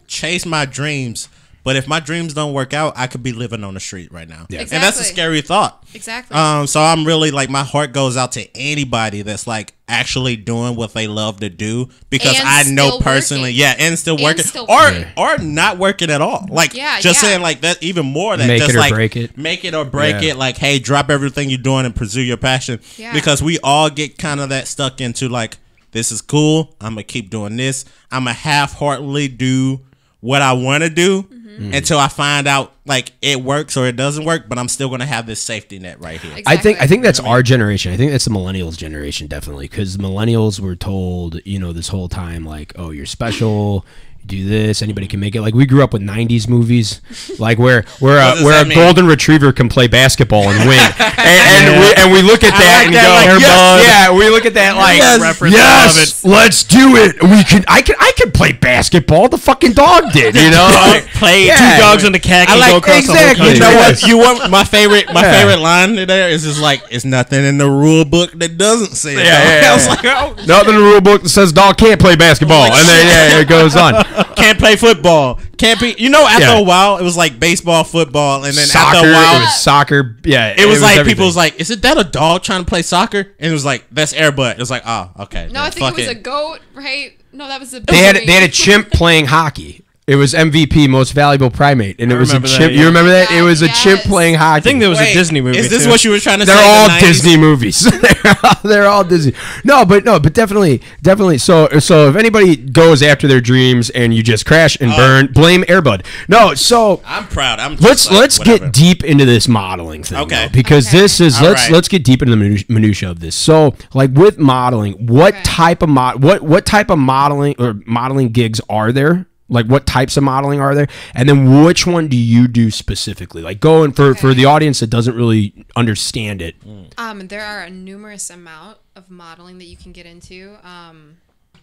[0.07, 1.29] chase my dreams.
[1.63, 4.29] But if my dreams don't work out, I could be living on the street right
[4.29, 4.47] now.
[4.49, 4.61] Yeah.
[4.61, 5.85] And that's a scary thought.
[5.95, 10.37] exactly Um, so I'm really like my heart goes out to anybody that's like actually
[10.37, 13.57] doing what they love to do because And I know personally, working.
[13.61, 15.07] yeah, and still And working still or working.
[15.17, 16.47] or not working at all.
[16.49, 17.29] Like Yeah, just yeah.
[17.31, 19.37] saying like that even more than Make just it or like break it.
[19.37, 20.31] make it or break Yeah.
[20.31, 20.37] it.
[20.37, 23.13] Like hey, drop everything you're doing and pursue your passion Yeah.
[23.13, 25.59] because we all get kind of that stuck into like
[25.93, 26.75] this is cool.
[26.81, 27.85] I'm gonna keep doing this.
[28.13, 29.81] I'm gonna half-heartedly do
[30.21, 31.27] what I want to do.
[31.51, 31.75] Mm-hmm.
[31.75, 35.05] Until I find out like it works or it doesn't work, but I'm still gonna
[35.05, 36.43] have this safety net right here.
[36.47, 37.93] I think I think that's our generation.
[37.93, 42.09] I think that's the millennials generation definitely because millennials were told, you know, this whole
[42.09, 43.85] time like, oh, you're special.
[44.27, 44.81] Do this.
[44.81, 45.41] Anybody can make it.
[45.43, 47.01] Like we grew up with '90s movies,
[47.41, 48.79] like where where a, where a mean?
[48.79, 52.79] golden retriever can play basketball and win, and, and, we, and we look at that
[52.79, 56.25] like and that, go, like, yes, yeah, we look at that like, Yes, reference yes,
[56.25, 57.21] let's do it.
[57.23, 59.29] We can, I can, I can play basketball.
[59.29, 60.69] The fucking dog did, you know.
[60.71, 61.47] Dog played.
[61.47, 61.57] Yeah.
[61.77, 63.59] Two dogs in the cat I can like go across exactly.
[63.59, 64.09] the whole country.
[64.09, 64.31] You know what?
[64.39, 65.13] You want my favorite?
[65.13, 65.33] My Yeah.
[65.33, 69.15] favorite line there is just like, "It's nothing in the rule book that doesn't say
[69.15, 71.77] it." Yeah, yeah, I was like, "Oh, Nothing in the rule book that says dog
[71.79, 73.95] can't play basketball, oh and then yeah, it goes on.
[74.37, 75.39] Can't play football.
[75.59, 75.95] Can't be.
[75.99, 76.59] You know, after Yeah.
[76.59, 78.97] a while, it was like baseball, football, and then soccer.
[78.97, 80.17] after a It while, was soccer.
[80.25, 81.13] Yeah, it was, like everything.
[81.17, 83.65] people was like, "Is it that a dog trying to play soccer?" And it was
[83.65, 85.97] like, "That's Air Bud." It was like, "Oh, okay." No, then I think it fuck
[85.97, 87.13] was a goat, right?
[87.33, 87.81] No, that was a.
[87.81, 89.85] they had they had a chimp playing hockey.
[90.11, 92.73] It was MVP, most valuable primate, and it was a remember that, chimp.
[92.73, 92.81] yeah.
[92.81, 93.29] You remember that?
[93.31, 94.07] Oh It my was a God, chimp yes.
[94.09, 94.57] playing hockey.
[94.57, 95.59] I think there was Wait, a Disney movie.
[95.59, 95.91] Is this too.
[95.91, 96.53] what you were trying to say?
[96.53, 96.69] They're say?
[96.69, 97.01] all the 90s?
[97.01, 97.81] Disney movies.
[98.01, 99.35] they're, all, they're all Disney.
[99.65, 101.39] No, but no, but definitely, definitely.
[101.39, 104.85] So, so if anybody goes after their dreams and you just crash Oh.
[104.87, 106.05] and burn, blame Air Bud.
[106.29, 107.61] No, so I'm proud.
[107.61, 107.77] I'm.
[107.77, 108.65] Just let's like, let's whatever.
[108.65, 110.19] get deep into this modeling thing.
[110.19, 110.47] Okay.
[110.47, 110.99] though, because Okay.
[111.03, 111.73] this is All let's right.
[111.73, 113.37] let's get deep into the minu- minutia of this.
[113.37, 115.43] So, like with modeling, what Okay.
[115.45, 119.27] type of mod what what type of modeling or modeling gigs are there?
[119.51, 120.87] Like what types of modeling are there?
[121.15, 123.43] And then which one do you do specifically?
[123.43, 124.37] Like going for for Okay.
[124.37, 126.55] the audience that doesn't really understand it.
[126.97, 130.57] Um, there are a numerous amount of modeling that you can get into.
[130.63, 131.19] Um,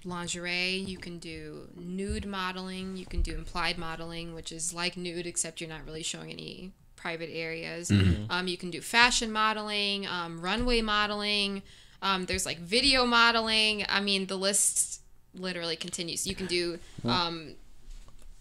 [0.05, 5.25] lingerie, you can do nude modeling, you can do implied modeling, which is like nude
[5.27, 7.91] except you're not really showing any private areas.
[8.29, 11.61] Um, you can do fashion modeling, um, runway modeling.
[12.01, 13.85] Um, there's like video modeling.
[13.89, 15.01] I mean, the list
[15.33, 16.25] literally continues.
[16.27, 17.55] You can do um,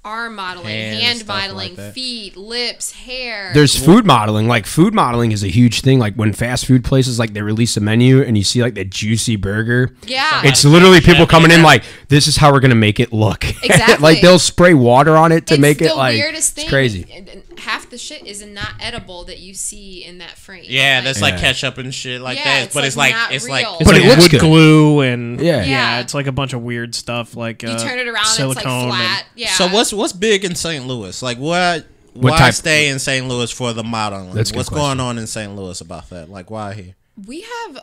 [0.07, 3.51] arm modeling, Hands, hand stuff like modeling, feet, lips, hair.
[3.55, 4.47] There's food modeling.
[4.49, 5.99] Like food modeling is a huge thing.
[5.99, 8.91] Like when fast food places like they release a menu and you see like that
[8.91, 9.93] juicy burger.
[10.07, 13.45] yeah, It's literally people coming in like, this is how we're gonna make it look.
[13.67, 13.97] Exactly.
[14.03, 16.65] like they'll spray water on it to it's make the it like weirdest thing.
[16.65, 17.07] it's crazy.
[17.13, 20.65] and- and Half the shit is not edible that you see in that frame.
[20.69, 21.41] Yeah, that's like Yeah.
[21.41, 22.63] ketchup and shit like Yeah, that.
[22.67, 23.77] it's, But like, it's like not it's like real.
[23.81, 24.41] It's But like it looks wood good.
[24.41, 25.65] glue and Yeah.
[25.65, 26.01] Yeah.
[26.01, 27.35] it's like a bunch of weird stuff.
[27.35, 29.27] Like you uh, turn it around, silicone it's like and- flat.
[29.37, 29.49] Yeah.
[29.53, 30.87] So what's what's big in St.
[30.87, 31.21] Louis?
[31.23, 31.87] Like what?
[32.15, 33.27] What why type- stay in St.
[33.29, 34.33] Louis for the modeling?
[34.33, 34.99] That's a good What's question.
[34.99, 35.55] going on in St.
[35.55, 36.31] Louis about that?
[36.31, 36.95] Like why here?
[37.27, 37.79] we have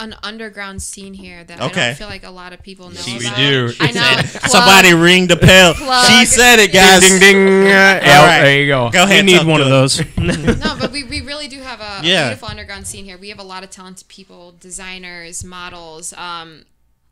[0.00, 1.86] an underground scene here that I Okay.
[1.90, 3.36] don't feel like a lot of people know She- we about.
[3.36, 3.72] do.
[3.80, 4.00] I know.
[4.22, 4.50] Plug.
[4.50, 5.74] Somebody ring the bell.
[5.74, 6.06] Plug.
[6.08, 7.00] She said it, guys.
[7.00, 7.66] ding ding ding.
[7.66, 8.40] Uh, yeah, All right.
[8.42, 8.90] There you go.
[8.90, 9.24] Go You ahead.
[9.24, 9.98] need talk one to of us.
[10.16, 10.58] those.
[10.58, 12.28] no, but we, we really do have a, a Yeah.
[12.30, 13.16] beautiful underground scene here.
[13.18, 16.64] We have a lot of talented people, designers, models, um,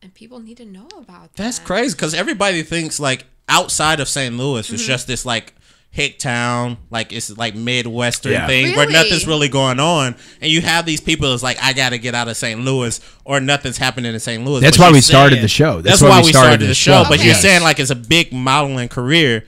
[0.03, 1.37] and people need to know about that.
[1.37, 4.37] That's crazy because everybody thinks like outside of St.
[4.37, 4.75] Louis Mm-hmm.
[4.75, 5.55] it's just this like
[5.91, 8.47] hick town, like it's like midwestern Yeah.
[8.47, 11.91] thing where nothing's really going on, and you have these people that's like, I got
[11.91, 12.59] to get out of St.
[12.61, 14.43] Louis or nothing's happening in St.
[14.43, 14.61] Louis.
[14.61, 15.83] That's But why you're we started the show.
[15.83, 17.03] That's, That's why why we we started started the the show.
[17.05, 17.09] show.
[17.11, 17.43] But you're Okay.
[17.43, 19.45] saying like it's a big modeling career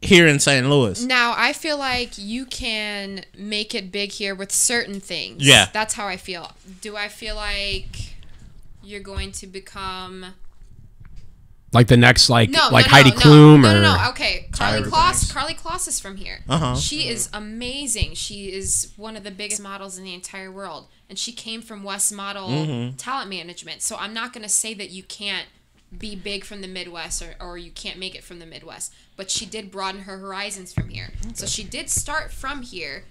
[0.00, 0.68] here in St.
[0.68, 1.02] Louis.
[1.04, 5.46] Now I feel like you can make it big here with certain things.
[5.46, 5.68] Yeah.
[5.72, 6.50] That's how I feel.
[6.80, 8.14] Do I feel like
[8.82, 10.26] you're going to become
[11.74, 14.10] Like the next like no, like no, Heidi no, Klum no, or no, no, no.
[14.10, 15.32] Okay, Karlie Kloss.
[15.32, 16.40] Karlie Kloss is from here.
[16.48, 16.76] Uh-huh.
[16.76, 18.14] She is amazing.
[18.14, 21.82] She is one of the biggest models in the entire world, and she came from
[21.82, 22.96] West Model Mm-hmm.
[22.96, 23.82] Talent Management.
[23.82, 25.48] So I'm not gonna say that you can't
[25.96, 29.30] be big from the Midwest or, or you can't make it from the Midwest, but
[29.30, 31.10] she did broaden her horizons from here.
[31.34, 33.04] So she did start from here.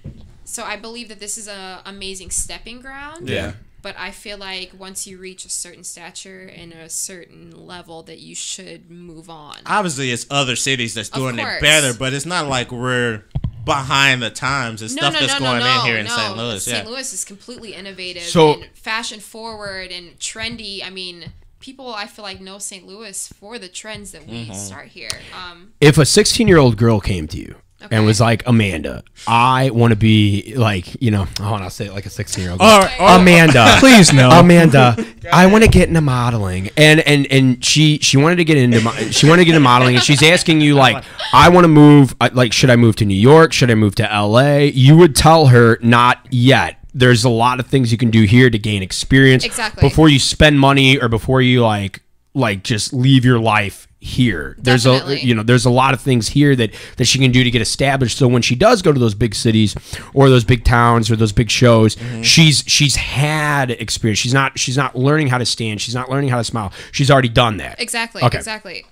[0.43, 3.29] So I believe that this is a amazing stepping ground.
[3.29, 3.53] Yeah.
[3.83, 8.17] But I feel like once you reach a certain stature and a certain level, that
[8.19, 9.57] you should move on.
[9.67, 13.23] Obviously, it's other cities that's doing it better, but it's not like we're
[13.65, 14.81] behind the times.
[14.81, 16.35] It's stuff that's going in here in St.
[16.35, 16.63] Louis.
[16.63, 16.85] St.
[16.85, 16.89] Yeah.
[16.89, 20.83] Louis is completely innovative So- and fashion forward and trendy.
[20.85, 22.85] I mean, people I feel like know St.
[22.87, 24.53] Louis for the trends that we Mm-hmm.
[24.53, 25.11] start here.
[25.33, 27.95] Um, if a 16 year old girl came to you Okay.
[27.95, 31.87] and was like amanda i want to be like you know i want to say
[31.87, 32.61] it like a 16 year old
[32.99, 34.29] amanda Please no.
[34.29, 34.95] amanda
[35.33, 38.81] i want to get into modeling and and and she she wanted to get into
[38.81, 41.69] mo- she wanted to get into modeling and she's asking you like i want to
[41.69, 44.95] move uh, like should i move to new york should i move to la you
[44.97, 48.59] would tell her not yet there's a lot of things you can do here to
[48.59, 49.81] gain experience Exactly.
[49.81, 52.01] before you spend money or before you like
[52.35, 56.27] like just leave your life here there's a you know there's a lot of things
[56.27, 58.99] here that that she can do to get established so when she does go to
[58.99, 59.75] those big cities
[60.13, 62.21] or those big towns or those big shows mm-hmm.
[62.21, 66.29] she's she's had experience she's not she's not learning how to stand she's not learning
[66.29, 68.23] how to smile she's already done that exactly.
[68.23, 68.37] Okay.
[68.37, 68.85] Exactly.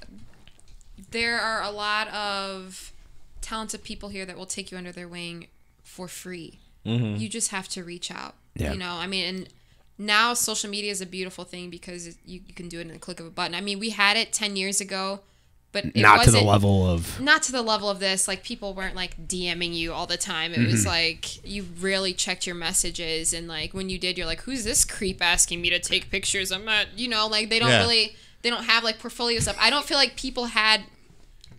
[1.11, 2.93] There are a lot of
[3.41, 5.47] talented people here that will take you under their wing
[5.83, 6.59] for free.
[6.85, 7.19] Mm-hmm.
[7.19, 8.35] You just have to reach out.
[8.55, 8.73] Yeah.
[8.73, 9.49] You know, I mean, and
[10.01, 12.99] now social media is a beautiful thing because you, you can do it in a
[12.99, 13.53] click of a button.
[13.55, 15.19] I mean, we had it 10 years ago,
[15.71, 18.73] but it not to the level of not to the level of this like people
[18.73, 20.71] weren't like dming you all the time it Mm-hmm.
[20.71, 24.65] was like you really checked your messages and like when you did you're like who's
[24.65, 27.79] this creep asking me to take pictures i'm not you know like they don't Yeah.
[27.83, 30.81] really they don't have like portfolio stuff i don't feel like people had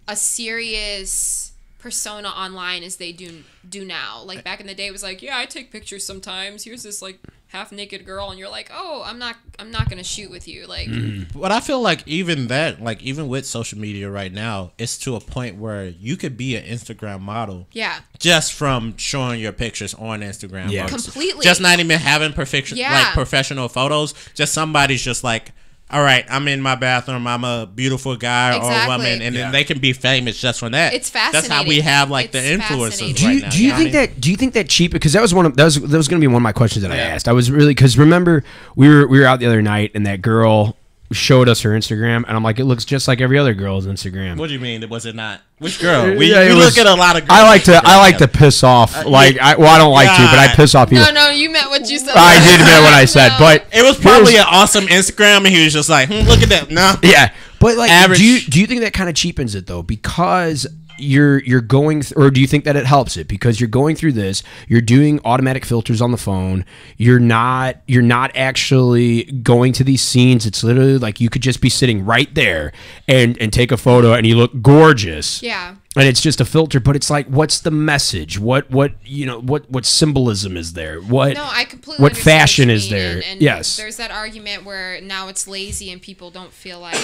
[0.07, 4.93] a serious persona online as they do do now like back in the day it
[4.93, 7.19] was like yeah i take pictures sometimes here's this like
[7.53, 10.49] half naked girl and you're like, "Oh, I'm not I'm not going to shoot with
[10.49, 11.31] you." Like mm.
[11.39, 15.17] But I feel like even that, like even with social media right now, it's to
[15.17, 18.01] a point where you could be an Instagram model yeah.
[18.19, 20.71] just from showing your pictures on Instagram.
[20.71, 20.89] Yeah.
[20.89, 21.45] Completely.
[21.45, 22.93] Just not even having perfection, Yeah.
[22.93, 24.15] like professional photos.
[24.35, 25.53] Just somebody's just like,
[25.93, 27.27] all right, I'm in my bathroom.
[27.27, 28.95] I'm a beautiful guy Exactly.
[28.95, 29.43] or woman, and Yeah.
[29.43, 30.95] then they can be famous just from that.
[30.95, 31.49] It's fascinating.
[31.51, 33.15] That's how we have like the influencers fascinating.
[33.15, 33.51] Do right you, now.
[33.51, 33.93] do you know think I mean?
[34.11, 36.09] that do you think that cheap because that was one of that was that was
[36.09, 37.29] going to be one of my questions that I asked.
[37.29, 38.43] I was really because remember
[38.75, 40.77] we were we were out the other night and that girl
[41.13, 44.37] showed us her Instagram and I'm like it looks just like every other girl's Instagram.
[44.39, 44.89] What do you mean?
[44.89, 45.41] Was it not?
[45.59, 46.17] Which girl?
[46.17, 47.29] We, Yeah, we was- look at a lot of.
[47.29, 50.09] Girls I like to I like to piss off like I well I don't like
[50.09, 51.05] to but I piss off people.
[51.05, 52.15] No, no, you meant what you said.
[52.17, 53.37] I did mean what I said, No.
[53.39, 56.49] but It was probably an awesome Instagram, and he was just like, hmm, "Look at
[56.49, 58.19] that." No, Yeah, but like, Average.
[58.19, 59.83] do you do you think that kind of cheapens it though?
[59.83, 60.67] Because
[61.03, 63.29] you're you're going, th- or do you think that it helps it?
[63.29, 66.65] Because you're going through this, you're doing automatic filters on the phone.
[66.97, 70.47] You're not you're not actually going to these scenes.
[70.47, 72.73] It's literally like you could just be sitting right there
[73.09, 75.43] and and take a photo, and you look gorgeous.
[75.43, 75.77] Yeah.
[75.95, 78.39] And it's just a filter, but it's like, what's the message?
[78.39, 79.41] What what you know?
[79.41, 81.01] What what symbolism is there?
[81.03, 82.03] What No, I completely.
[82.03, 83.17] what fashion you is there?
[83.17, 86.97] And, and yes, There's that argument where now it's lazy and people don't feel like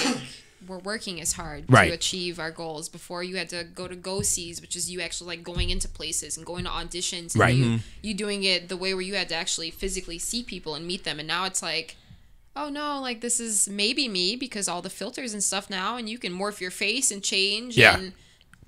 [0.69, 1.89] we're working as hard Right.
[1.89, 2.89] to achieve our goals.
[2.89, 5.89] Before you had to go to go sees, which is you actually like going into
[5.89, 7.33] places and going to auditions.
[7.35, 7.55] And Right.
[7.57, 7.77] You, mm-hmm.
[8.03, 11.05] you doing it the way where you had to actually physically see people and meet
[11.05, 11.97] them, and now it's like.
[12.57, 16.09] Oh no, like this is maybe me because all the filters and stuff now and
[16.09, 17.97] you can morph your face and change Yeah.
[17.97, 18.13] and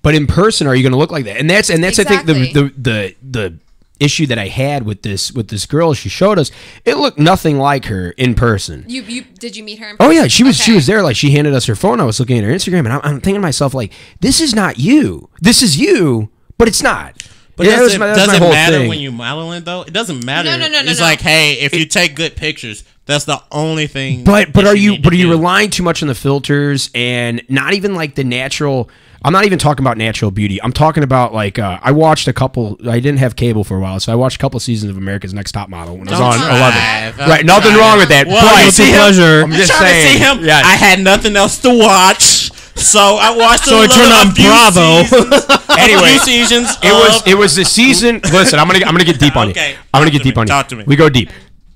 [0.01, 1.35] But in person, are you going to look like that?
[1.37, 3.57] And that's and that's I think the, the the the
[4.01, 6.51] issue that I had with this with this girl she showed us.
[6.85, 8.83] It looked nothing like her in person.
[8.87, 11.01] you you did you meet her in Oh yeah, she was she was there.
[11.03, 11.99] Like she handed us her phone.
[11.99, 14.53] I was looking at her Instagram, and I'm, I'm thinking to myself like, this is
[14.53, 15.29] not you.
[15.39, 17.21] This is you, but it's not.
[17.57, 18.89] But Yeah, that does was it, my- that was does my it matter thing.
[18.89, 19.83] when you modeling though?
[19.83, 20.49] It doesn't matter.
[20.49, 21.05] No, no, no, no, It's no.
[21.05, 24.23] like, hey, if you take good pictures, that's the only thing.
[24.23, 25.31] But but are you need but to are you do.
[25.31, 28.89] relying too much on the filters and not even like the natural?
[29.23, 30.59] I'm not even talking about natural beauty.
[30.63, 32.77] I'm talking about like uh, I watched a couple.
[32.89, 35.31] I didn't have cable for a while, so I watched a couple seasons of America's
[35.33, 37.07] Next Top Model when I was Don't on try.
[37.15, 37.29] 11.
[37.29, 38.25] Right, nothing wrong with that.
[38.25, 38.95] Well, but you see him?
[38.95, 39.41] pleasure.
[39.43, 40.07] I'm I'm just saying.
[40.07, 40.43] to see him.
[40.45, 40.65] Yes.
[40.65, 43.65] I had nothing else to watch, so I watched.
[43.65, 45.03] So a I little- turned on Bravo.
[45.03, 46.77] seasons- Anyway, a few seasons.
[46.83, 48.21] It was of- it was the season.
[48.33, 49.77] Listen, I'm gonna I'm gonna get deep on Okay, you.
[49.93, 50.51] I'm gonna talk get deep me, on you.
[50.51, 50.83] talk to me.
[50.87, 51.29] We go deep.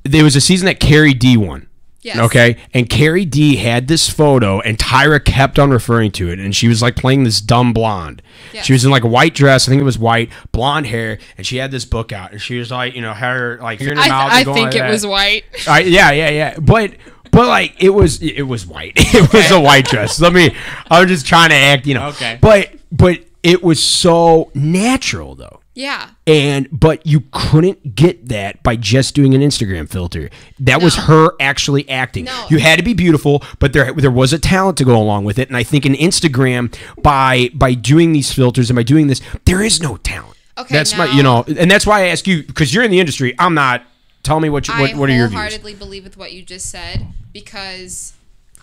[0.03, 1.64] There was a season that CariDee won.
[2.05, 2.19] Yes.
[2.19, 6.67] Okay, and CariDee had this photo, and Tyra kept on referring to it, and she
[6.67, 8.21] was like playing this dumb blonde.
[8.53, 8.67] Yes.
[8.67, 11.47] She was in like a white dress, I think it was white, blonde hair, and
[11.47, 14.07] she had this book out, and she was like, you know, had her like I,
[14.07, 14.31] mouth.
[14.31, 14.91] I think like it that.
[14.91, 15.45] was white.
[15.67, 16.59] Yeah, yeah, yeah.
[16.59, 16.91] But
[17.31, 18.93] but like it was it was white.
[18.97, 20.21] It was a white dress.
[20.21, 20.55] Let me.
[20.91, 22.09] I was just trying to act, you know.
[22.09, 22.37] Okay.
[22.39, 25.59] But but it was so natural though.
[25.75, 26.11] Yeah.
[26.25, 30.29] And but you couldn't get that by just doing an Instagram filter.
[30.59, 32.25] That was her actually acting.
[32.25, 32.47] No.
[32.49, 35.37] You had to be beautiful, but there there was a talent to go along with
[35.37, 35.49] it.
[35.49, 39.61] And I think in Instagram by by doing these filters and by doing this, there
[39.61, 40.37] is no talent.
[40.57, 42.99] Okay, That's my you know, and that's why I ask you because you're in the
[42.99, 43.35] industry.
[43.37, 43.83] I'm not.
[44.23, 45.37] Tell me what you, what what are your views?
[45.37, 48.14] I wholeheartedly believe with what you just said because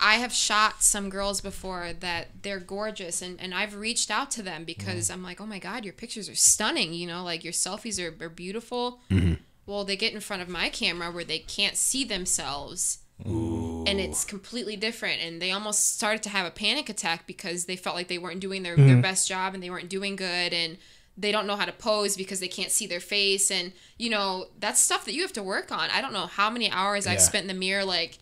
[0.02, 4.42] I have shot some girls before that they're gorgeous and, and I've reached out to
[4.42, 6.92] them because I'm like, oh my God, your pictures are stunning.
[6.92, 9.00] You know, like your selfies are, are beautiful.
[9.10, 9.34] Mm-hmm.
[9.64, 12.98] Well, they get in front of my camera where they can't see themselves.
[13.24, 15.22] And it's completely different.
[15.22, 18.40] And they almost started to have a panic attack because they felt like they weren't
[18.40, 18.86] doing their, Mm-hmm.
[18.88, 20.52] their best job and they weren't doing good.
[20.52, 20.76] And
[21.16, 23.50] they don't know how to pose because they can't see their face.
[23.52, 25.88] And, you know, that's stuff that you have to work on.
[25.90, 27.12] I don't know how many hours Yeah.
[27.12, 28.18] I've spent in the mirror, like,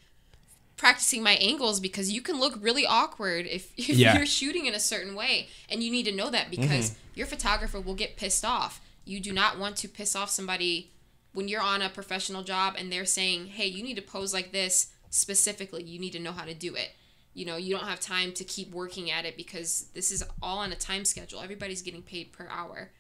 [0.80, 4.16] practicing my angles because you can look really awkward if, if Yeah.
[4.16, 5.48] you're shooting in a certain way.
[5.68, 6.62] And you need to know that mm-hmm.
[6.62, 8.80] because your photographer will get pissed off.
[9.04, 10.90] You do not want to piss off somebody
[11.34, 14.52] when you're on a professional job and they're saying, hey, you need to pose like
[14.52, 15.82] this specifically.
[15.82, 16.92] You need to know how to do it.
[17.34, 20.58] You know, you don't have time to keep working at it because this is all
[20.58, 21.42] on a time schedule.
[21.42, 22.90] Everybody's getting paid per hour.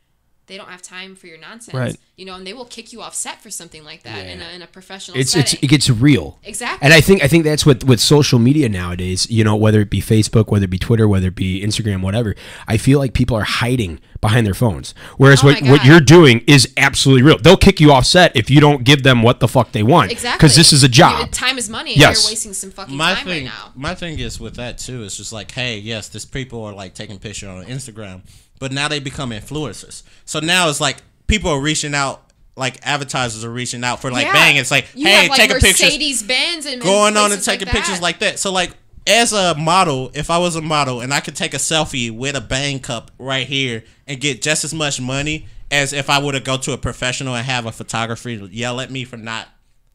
[0.50, 1.74] They don't have time for your nonsense.
[1.74, 1.96] Right.
[2.16, 4.48] You know, and they will kick you off set for something like that in, a,
[4.50, 5.64] in a professional it's it's setting.
[5.64, 6.84] it gets real Exactly.
[6.84, 9.88] and i think i think that's what with social media nowadays you know whether it
[9.88, 12.34] be facebook whether it be twitter whether it be instagram whatever
[12.68, 16.44] i feel like people are hiding behind their phones whereas Oh what, what you're doing
[16.46, 19.48] is absolutely real they'll kick you off set if you don't give them what the
[19.48, 20.36] fuck they want Exactly.
[20.36, 21.96] because this is a You- job time is money.
[21.96, 22.18] Yes.
[22.18, 23.72] And you're wasting some fucking my time thing, right now.
[23.74, 25.04] my thing is with that too.
[25.04, 28.22] It's just like, hey, yes, this people are like taking pictures on Instagram,
[28.60, 30.04] but now they become influencers.
[30.24, 32.22] So now it's like people are reaching out,
[32.56, 34.32] like advertisers are reaching out for like, Yeah.
[34.32, 37.32] bang, it's like, You hey, have, like, take a picture, Mercedes Benz and going on
[37.32, 38.38] and taking like pictures like that.
[38.38, 38.70] So like.
[39.06, 42.36] As a model, if I was a model and I could take a selfie with
[42.36, 46.32] a bang cup right here and get just as much money as if I were
[46.32, 49.48] to go to a professional and have a photographer yell at me for not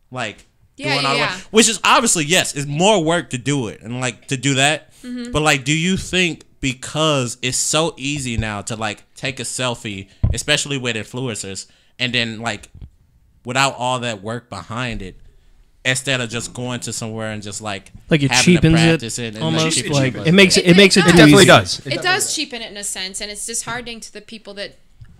[0.09, 1.37] like Yeah, doing all the yeah, work.
[1.37, 1.45] yeah.
[1.51, 4.91] Which is obviously yes, it's more work to do it and like to do that.
[5.03, 5.31] Mm-hmm.
[5.31, 10.07] But like, do you think because it's so easy now to like take a selfie,
[10.33, 11.67] especially with influencers,
[11.99, 12.69] and then like
[13.45, 15.15] without all that work behind it,
[15.85, 18.83] instead of just going to somewhere and just like Like it having to cheapens it
[18.87, 19.77] practice and almost.
[19.77, 20.27] cheapens Like it.
[20.27, 21.45] it makes it, it makes it, It too definitely easy.
[21.45, 21.85] does.
[21.85, 24.79] It does cheapen it in a sense, and it's disheartening to the people that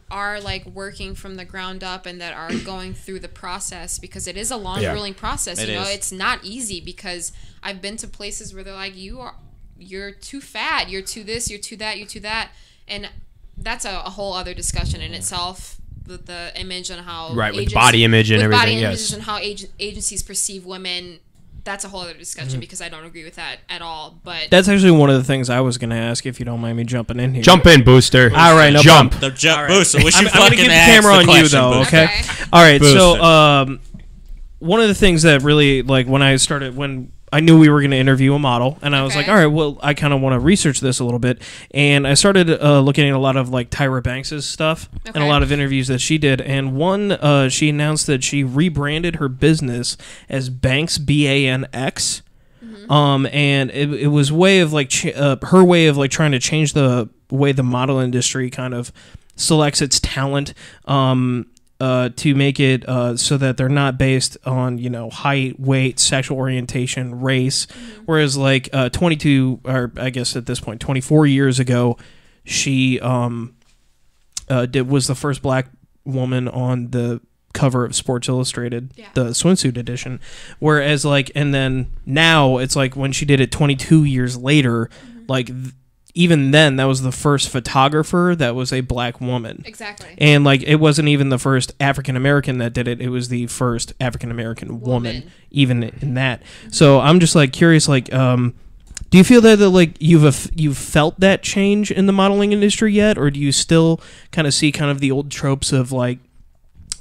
[0.10, 4.28] are like working from the ground up and that are going through the process because
[4.28, 4.92] it is a long, Yeah.
[4.94, 5.60] grueling process.
[5.60, 5.90] It you know, is.
[5.96, 7.32] it's not easy because
[7.62, 9.36] I've been to places where they're like, "You are,
[9.78, 10.90] you're too fat.
[10.90, 11.50] You're too this.
[11.50, 11.98] You're too that.
[11.98, 12.50] You're too that,"
[12.88, 13.10] and
[13.58, 15.78] that's a, a whole other discussion in itself.
[16.08, 19.14] The, the image and how Right, with body image and with body everything, images yes.
[19.16, 21.20] and how ag- agencies perceive women.
[21.64, 22.60] That's a whole other discussion Mm-hmm.
[22.60, 24.20] because I don't agree with that at all.
[24.24, 26.62] But That's actually one of the things I was going to ask if you don't
[26.62, 27.42] mind me jumping in here.
[27.42, 28.30] Jump in, booster.
[28.36, 29.14] All right, no jump.
[29.20, 30.04] the jump booster.
[30.04, 31.82] Which I'm, I'm gonna fucking keep the asked camera on you though.
[31.82, 32.04] Okay.
[32.04, 32.44] Okay.
[32.54, 32.80] All right.
[32.84, 33.80] So, um,
[34.60, 37.82] one of the things that really like when I started when I knew we were
[37.82, 39.22] going to interview a model, and I was Okay.
[39.22, 41.42] like, all right, well, I kind of want to research this a little bit,
[41.72, 45.26] and I started uh, looking at a lot of like Tyra Banks's stuff and a
[45.26, 49.28] lot of interviews that she did, and one uh, she announced that she rebranded her
[49.28, 49.98] business
[50.30, 52.22] as Banks B A N X.
[52.90, 56.32] Um, and it, it was way of like ch- uh, her way of like trying
[56.34, 58.92] to change the way the model industry kind of
[59.36, 60.54] selects its talent
[60.86, 61.48] um,
[61.80, 66.00] uh, to make it uh, so that they're not based on you know height, weight,
[66.00, 67.68] sexual orientation, race.
[68.06, 71.98] Whereas like uh, 22 or I guess at this point 24 years ago,
[72.46, 73.56] she um,
[74.50, 75.68] uh, did was the first black
[76.06, 77.20] woman on the
[77.54, 79.08] cover of Sports Illustrated, Yeah.
[79.14, 80.20] the swimsuit edition.
[80.60, 84.90] Whereas like, and then now it's like when she did it 22 years later,
[85.28, 85.74] like th-
[86.16, 89.62] even then that was the first photographer that was a black woman.
[89.66, 90.16] exactly.
[90.18, 93.48] And like it wasn't even the first African American that did it; it was the
[93.48, 95.32] first African American woman, Woman.
[95.52, 96.42] even in that.
[96.72, 98.54] So I'm just like curious, like, um,
[99.10, 102.94] do you feel that, that like you've you've felt that change in the modeling industry
[102.94, 104.00] yet, or do you still
[104.32, 106.20] kind of see kind of the old tropes of like,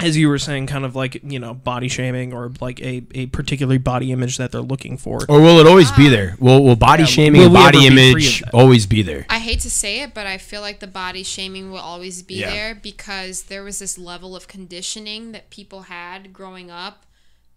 [0.01, 3.27] as you were saying, kind of like you know body shaming or like a a
[3.27, 5.21] particular body image that they're looking for?
[5.29, 6.37] Or will it always be um, there?
[6.41, 8.55] Will, will body Yeah, shaming will and we ever body be free image of that?
[8.55, 9.27] always be there?
[9.31, 12.35] I hate to say it, but I feel like the body shaming will always be
[12.37, 12.51] Yeah.
[12.51, 17.07] there because there was this level of conditioning that people had growing up.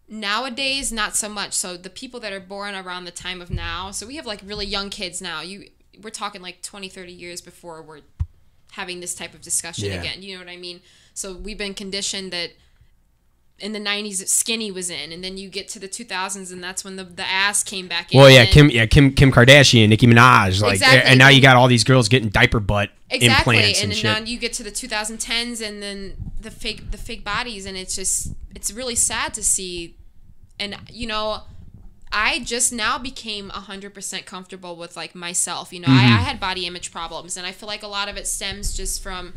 [0.10, 1.52] Nowadays, not so much.
[1.54, 4.40] So the people that are born around the time of now, so we have like
[4.46, 5.42] really young kids now.
[5.42, 5.70] You
[6.02, 8.02] we're talking like 20, 30 years before we're
[8.74, 10.00] having this type of discussion Yeah.
[10.00, 10.22] again.
[10.22, 10.80] You know what I mean?
[11.18, 12.52] So we've been conditioned that
[13.58, 16.84] in the 90s skinny was in and then you get to the 2000s and that's
[16.84, 19.90] when the, the ass came back in Well, yeah, and- Kim, yeah, Kim, Kim Kardashian,
[19.90, 21.10] Nicki Minaj, like, Exactly.
[21.10, 23.98] and now you got all these girls getting diaper butt exactly implants and and, then
[24.16, 24.24] shit.
[24.26, 27.96] now you get to the 2010s and then the fake the fake bodies and it's
[27.96, 29.96] just it's really sad to see
[30.60, 31.42] and you know
[32.12, 36.14] i just now became 100% comfortable with like myself you know Mm-hmm.
[36.14, 38.78] I, I had body image problems and i feel like a lot of it stems
[38.78, 39.34] just from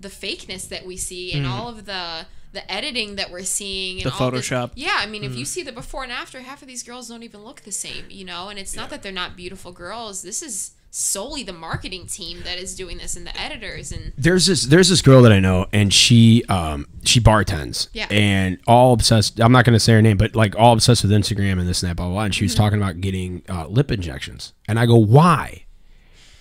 [0.00, 4.10] the fakeness that we see and all of the the editing that we're seeing and
[4.10, 4.18] Mm.
[4.18, 4.70] The Photoshop.
[4.74, 7.22] yeah i mean if you see the before and after half of these girls don't
[7.22, 8.48] even look the same you know?
[8.48, 10.22] And it's not that they're not beautiful girls.
[10.22, 14.46] This is solely the marketing team that is doing this and the editors and there's
[14.46, 17.88] this there's this girl that I know and she um she bartends.
[17.92, 18.06] Yeah.
[18.10, 21.58] and all obsessed I'm not gonna say her name but like all obsessed with Instagram
[21.60, 22.22] and this and that blah blah, blah.
[22.24, 24.54] and she was talking about getting uh, lip injections.
[24.66, 25.66] And I go why?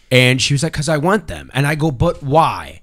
[0.09, 1.51] And she was like because I want them.
[1.53, 2.81] And I go but why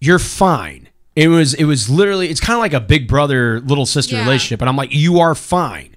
[0.00, 0.88] you're fine.
[1.16, 4.22] It was it was literally it's kind of like a big brother little sister Yeah.
[4.22, 5.96] relationship and I'm like you are fine.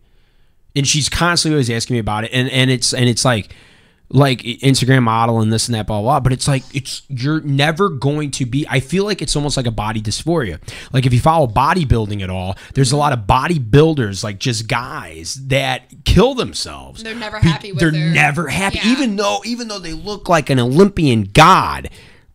[0.75, 3.53] And she's constantly always asking me about it and and it's and it's like
[4.09, 7.41] like Instagram model and this and that blah blah, blah but it's like it's you're
[7.41, 10.59] never going to be I feel like it's almost like a body dysphoria.
[10.91, 15.35] Like if you follow bodybuilding at all there's a lot of bodybuilders like just guys
[15.47, 17.03] that kill themselves.
[17.03, 18.79] They're never Be- happy with they're their- never happy.
[18.83, 18.91] Yeah.
[18.91, 21.89] even though even though they look like an Olympian god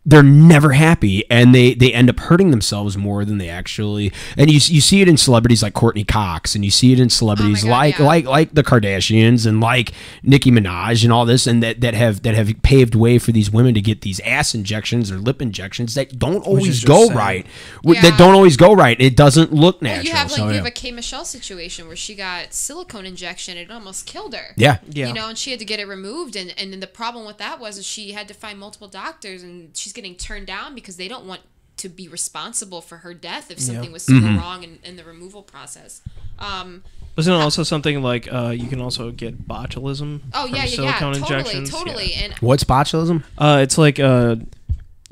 [0.08, 4.50] they're never happy and they they end up hurting themselves more than they actually and
[4.50, 7.62] you you see it in celebrities like Courteney Cox and you see it in celebrities
[7.62, 8.04] oh God, like yeah.
[8.06, 9.92] like like the Kardashians and like
[10.22, 13.50] Nicki Minaj and all this and that that have that have paved way for these
[13.50, 17.16] women to get these ass injections or lip injections that don't always go sad.
[17.16, 17.46] right
[17.82, 18.00] Yeah.
[18.00, 20.50] that don't always go right it doesn't look Well, natural you have like so, you
[20.52, 20.56] yeah.
[20.56, 23.58] have a K Michelle situation where she got silicone injection.
[23.58, 24.54] It almost killed her.
[24.56, 25.08] yeah Yeah.
[25.08, 27.36] You know, and she had to get it removed, and and then the problem with
[27.38, 30.96] that was is she had to find multiple doctors, and she's getting turned down because
[30.96, 31.40] they don't want
[31.78, 34.36] to be responsible for her death if something was Mm-hmm.
[34.38, 36.02] wrong in, in the removal process.
[36.38, 36.82] Um,
[37.16, 40.20] Wasn't it also something like uh, you can also get botulism?
[40.34, 41.70] oh from yeah, yeah, yeah, silicone totally, injections?
[41.70, 44.36] totally, and what's botulism Uh, it's like uh,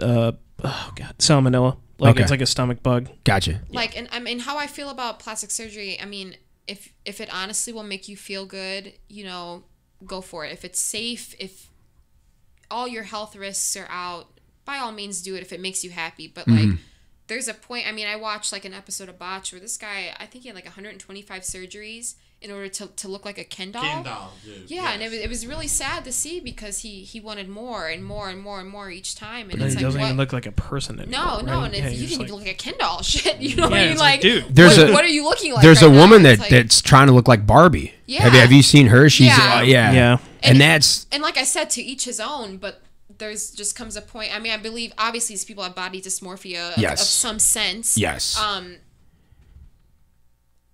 [0.01, 0.33] uh,
[0.65, 1.77] oh god, salmonella.
[1.99, 2.23] Like Okay.
[2.23, 3.09] it's like a stomach bug.
[3.25, 5.99] gotcha like and I mean how I feel about plastic surgery.
[6.01, 6.37] I mean,
[6.69, 9.65] if if it honestly will make you feel good, you know,
[10.05, 10.53] go for it.
[10.53, 11.71] If it's safe, if
[12.71, 14.27] all your health risks are out,
[14.67, 16.27] by all means do it if it makes you happy.
[16.29, 16.69] But like
[17.29, 20.15] there's a point I mean, I watched like an episode of Botch where this guy
[20.21, 23.73] I think he had like 125 surgeries in order to, to look like a Ken
[23.73, 23.83] doll.
[23.83, 24.71] Ken doll, dude.
[24.71, 27.89] Yeah, and it was, it was really sad to see because he he wanted more
[27.89, 30.01] and more and more and more each time, and But then it's he like doesn't
[30.03, 30.07] what?
[30.09, 31.19] even look like a person anymore.
[31.19, 31.65] no, no, right?
[31.65, 33.39] and Yeah, it's, you're you just like- look like a Ken doll shit.
[33.41, 33.97] You know what I mean?
[33.97, 34.55] like, Like, dude.
[34.55, 35.63] There's what, a- what are you looking like?
[35.63, 36.01] There's right a now?
[36.01, 37.95] woman that like- that's trying to look like Barbie.
[38.05, 38.23] Yeah.
[38.25, 39.09] Have you, have you seen her?
[39.09, 39.55] She's Yeah.
[39.57, 39.93] uh, yeah.
[39.93, 40.13] Yeah.
[40.43, 42.59] And, And- that's and like I said, to each his own.
[42.59, 42.83] But
[43.19, 44.35] there's just comes a point.
[44.35, 47.01] I mean, I believe obviously these people have body dysmorphia of, Yes.
[47.03, 47.97] of some sense.
[47.97, 48.39] yes.
[48.41, 48.77] Um.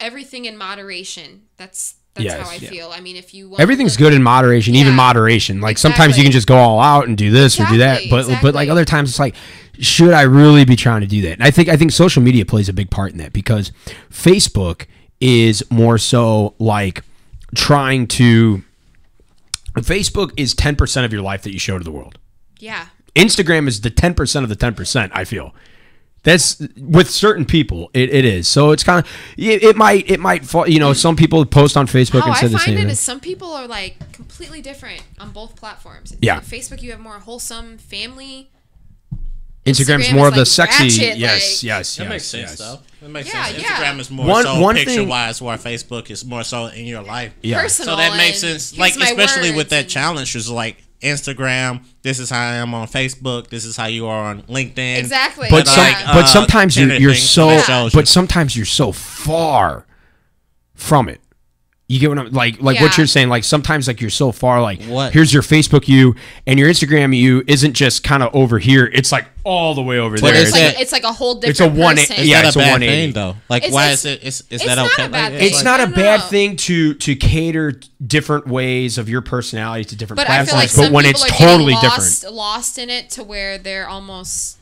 [0.01, 1.43] Everything in moderation.
[1.57, 2.47] That's that's Yes.
[2.47, 2.69] how I Yeah.
[2.69, 2.93] feel.
[2.95, 5.61] I mean, if you want Everything's good in moderation, even moderation.
[5.63, 8.35] Like sometimes you can just go all out and do this or do that, Exactly,
[8.35, 9.35] but but like other times it's like,
[9.79, 11.33] should I really be trying to do that?
[11.35, 13.73] And I think I think social media plays a big part in that because
[14.13, 14.87] Facebook
[15.21, 17.03] is more so like
[17.55, 18.63] trying to.
[19.79, 22.19] Facebook is ten percent of your life that you show to the world.
[22.63, 22.87] Yeah.
[23.17, 25.55] Instagram is the 10% of the 10%, I feel.
[26.23, 28.47] That's with certain people, it, it is.
[28.47, 31.77] So it's kind of it, it might it might fall, you know, some people post
[31.77, 32.89] on Facebook How and I say the find same it thing.
[32.91, 36.17] is some people are like completely different on both platforms.
[36.23, 36.37] Yeah.
[36.37, 38.51] On Facebook, you have more wholesome family.
[39.67, 40.85] Instagram's Instagram more is, of the sexy.
[40.85, 41.33] ratchet, yes,
[41.63, 42.59] like- yes, That yes, makes sense yes.
[42.59, 42.79] though.
[43.01, 43.63] That makes Yeah, sense.
[43.63, 43.69] yeah.
[43.69, 46.85] Instagram is more One- so one thing- picture wise, where Facebook is more so in
[46.87, 47.33] your life.
[47.43, 47.63] Yeah.
[47.63, 47.97] Personal.
[47.97, 48.77] So that makes sense.
[48.79, 51.85] Like especially with that and- challenge, is like Instagram.
[52.03, 53.49] This is how I am on Facebook.
[53.49, 54.99] This is how you are on LinkedIn.
[54.99, 55.49] Exactly.
[55.51, 57.99] But some, like, but uh, sometimes you're, you're so, that shows you.
[57.99, 59.87] but sometimes you're so far
[60.75, 61.21] from it.
[61.93, 63.29] You get what I'm like, like what you're saying.
[63.29, 64.63] Like sometimes, like you're so far.
[64.63, 65.13] Like, What?
[65.13, 66.15] here's your Facebook you,
[66.47, 68.87] and your Instagram you isn't just kind of over here.
[68.95, 70.35] It's like all the way over But there.
[70.37, 72.17] it's it's like that- it's like a whole different It's a one- person.
[72.17, 73.03] Is Yeah, that it's a a bad 180.
[73.03, 73.37] thing though?
[73.51, 74.23] Like, It's- why it's- is it?
[74.23, 75.05] Is, is it's that not okay?
[75.05, 75.47] a bad Like, thing.
[75.49, 76.27] it's like- not a no, no, bad no.
[76.27, 80.71] thing to to cater different ways of your personality to different But I feel like
[80.71, 80.73] platforms.
[80.73, 83.59] some but when people it's are totally getting different, lost, lost in it to where
[83.59, 84.57] they're almost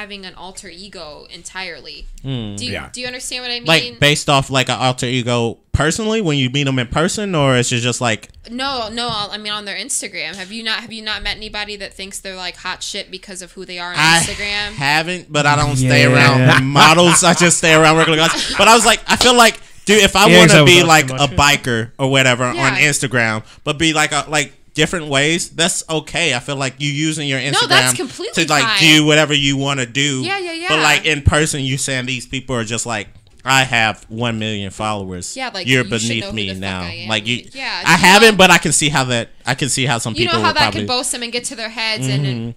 [0.00, 2.06] having an alter ego entirely.
[2.22, 2.56] Hmm.
[2.56, 2.90] do you yeah.
[2.92, 3.66] do you understand what I mean?
[3.66, 7.56] Like based off like an alter ego personally when you meet them in person, or
[7.56, 9.08] is it just like no, no.
[9.10, 12.20] I mean, on their Instagram, have you not have you not met anybody that thinks
[12.20, 14.72] they're like hot shit because of who they are on I Instagram?
[14.72, 17.24] haven't, but I don't stay around models.
[17.24, 18.54] I just stay around regular guys.
[18.58, 21.10] But I was like, I feel like, dude, if I Yeah, want to be like
[21.10, 22.66] a biker or whatever Yeah.
[22.66, 26.34] on Instagram, but be like a like different ways, that's okay.
[26.34, 28.80] I feel like you using your Instagram that's completely to like fine.
[28.80, 30.22] do whatever you want to do.
[30.22, 30.68] Yeah, yeah, yeah.
[30.68, 33.08] But like in person, you saying these people are just like.
[33.48, 35.36] I have one million followers.
[35.36, 36.80] Yeah, like, you're you beneath know who me the fuck now.
[36.82, 37.08] I am.
[37.08, 39.28] Like you, Yeah, I you haven't, know- but I can see how that.
[39.46, 41.22] I can see how some you people know how will that probably can boast them
[41.22, 42.26] and get to their heads and.
[42.26, 42.54] and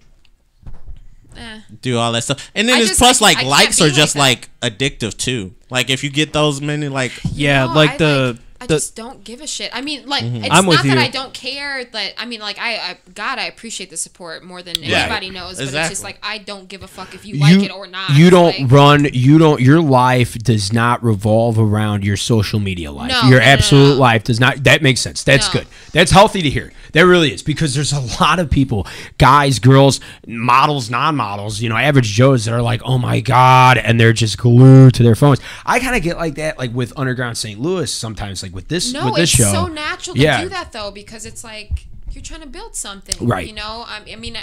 [1.36, 1.60] eh.
[1.80, 2.50] do all that stuff.
[2.56, 4.18] And then I it's just- plus I- like likes are like just that.
[4.18, 5.54] like addictive too.
[5.70, 8.94] Like if you get those many like Yeah, No, like I, the I the just
[8.94, 9.70] don't give a shit.
[9.74, 10.44] I mean, like mm-hmm.
[10.44, 10.90] it's I'm not you.
[10.90, 11.84] that I don't care.
[11.84, 14.98] That I mean, like I, I, God, I appreciate the support more than Yeah.
[14.98, 15.56] anybody knows.
[15.56, 18.10] But it's just like I don't give a fuck if you like it or not.
[18.10, 19.06] You don't Like, run.
[19.12, 19.60] You don't.
[19.60, 23.10] Your life does not revolve around your social media life.
[23.10, 24.00] No, your no, absolute no.
[24.00, 24.64] life does not.
[24.64, 25.24] That makes sense.
[25.24, 25.66] That's good.
[25.92, 26.72] That's healthy to hear.
[26.92, 28.86] That really is because there's a lot of people,
[29.18, 33.98] guys, girls, models, non-models, you know, average Joes that are like, oh my god, and
[34.00, 35.40] they're just glued to their phones.
[35.64, 37.60] I kind of get like that, like with Underground St.
[37.60, 39.52] Louis sometimes, like with this No, with this it's show.
[39.52, 40.42] so natural to Yeah.
[40.42, 43.46] do that though because it's like you're trying to build something, Right.
[43.46, 44.36] You know, I, I mean,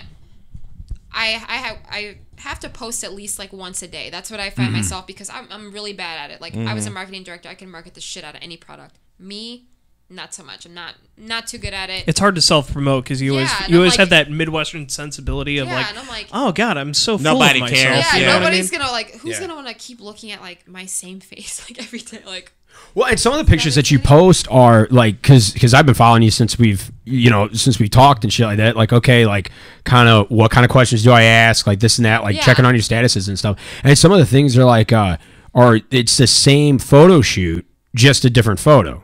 [1.14, 4.10] I I have I have to post at least like once a day.
[4.10, 4.56] That's what I Mm-hmm.
[4.62, 6.42] find myself because I'm I'm really bad at it.
[6.42, 8.98] Like I was a marketing director, I can market the shit out of any product.
[9.20, 9.66] Me,
[10.10, 10.66] not so much.
[10.66, 12.04] I'm not not too good at it.
[12.08, 14.10] it's hard to self promote because you always Yeah, and you I'm always like- have
[14.12, 17.60] that Midwestern sensibility of Yeah, like, and I'm like- oh god, I'm so full Nobody
[17.60, 17.82] of myself.
[17.82, 18.06] cares.
[18.14, 18.80] yeah, you know what I nobody's mean?
[18.82, 19.42] gonna like who's Yeah.
[19.42, 22.54] gonna want to keep looking at like my same face like every day like
[22.96, 25.94] Well, and some of the pictures that you post are like, because because I've been
[25.94, 28.76] following you since we've you know since we talked and shit like that.
[28.76, 29.52] Like, okay, like
[29.84, 31.68] kind of what kind of questions do I ask?
[31.68, 32.24] Like this and that.
[32.24, 32.42] Like Yeah.
[32.42, 33.60] checking on your statuses and stuff.
[33.84, 35.18] And some of the things are like, uh,
[35.54, 37.66] are it's the same photo shoot,
[37.96, 39.04] just a different photo.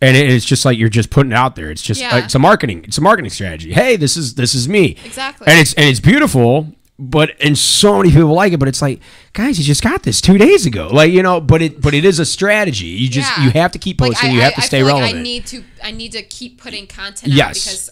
[0.00, 1.70] And it- it's just like you're just putting it out there.
[1.70, 2.14] It's just Yeah.
[2.14, 2.84] uh, it's a marketing.
[2.84, 3.72] It's a marketing strategy.
[3.72, 4.96] Hey, this is this is me.
[5.04, 5.46] Exactly.
[5.48, 6.72] And it's and it's beautiful.
[7.00, 8.98] But and so many people like it, but it's like,
[9.32, 11.40] guys, you just got this two days ago, like you know.
[11.40, 12.86] But it, but it is a strategy.
[12.86, 13.44] You just Yeah.
[13.44, 14.30] you have to keep Like, posting.
[14.30, 15.18] I- you have I- to stay feel like relevant.
[15.20, 17.46] I need to I need to keep putting content Yes.
[17.46, 17.90] out because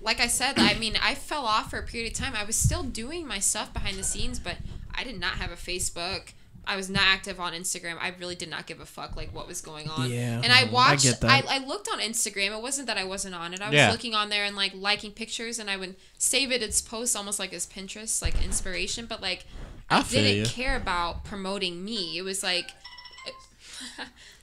[0.00, 2.34] like I said, I mean, I fell off for a period of time.
[2.36, 4.56] I was still doing my stuff behind the scenes, but
[4.94, 6.32] I did not have a Facebook.
[6.66, 7.96] I was not active on Instagram.
[8.00, 10.10] I really did not give a fuck like what was going on.
[10.10, 11.02] Yeah, and I I watched.
[11.04, 11.50] get I, that.
[11.50, 12.56] I, looked on Instagram.
[12.56, 13.60] It wasn't that I wasn't on it.
[13.60, 13.90] I was Yeah.
[13.90, 17.38] looking on there and like liking pictures, and I would save it as posts, almost
[17.38, 19.06] like as Pinterest, like inspiration.
[19.06, 19.44] But like,
[19.90, 20.46] I, I didn't you.
[20.46, 22.16] care about promoting me.
[22.18, 22.70] It was like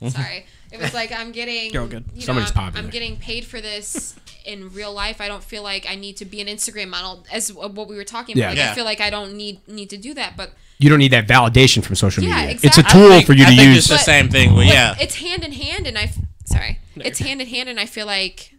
[0.09, 0.45] Sorry.
[0.71, 2.05] It was like I'm getting You're all good.
[2.13, 2.83] You know, Somebody's I'm, popular.
[2.85, 4.15] I'm getting paid for this
[4.45, 5.21] in real life.
[5.21, 8.03] I don't feel like I need to be an Instagram model as what we were
[8.03, 8.45] talking Yeah.
[8.45, 8.49] about.
[8.57, 8.71] Like, Yeah.
[8.71, 11.27] I feel like I don't need need to do that, but You don't need that
[11.27, 12.59] validation from social Yeah, media.
[12.63, 13.77] It's a tool think- for you I to think use.
[13.79, 14.49] It's the But- same thing.
[14.49, 17.69] But but yeah, it's hand in hand, and I f- sorry, it's hand in hand,
[17.69, 18.53] and I feel like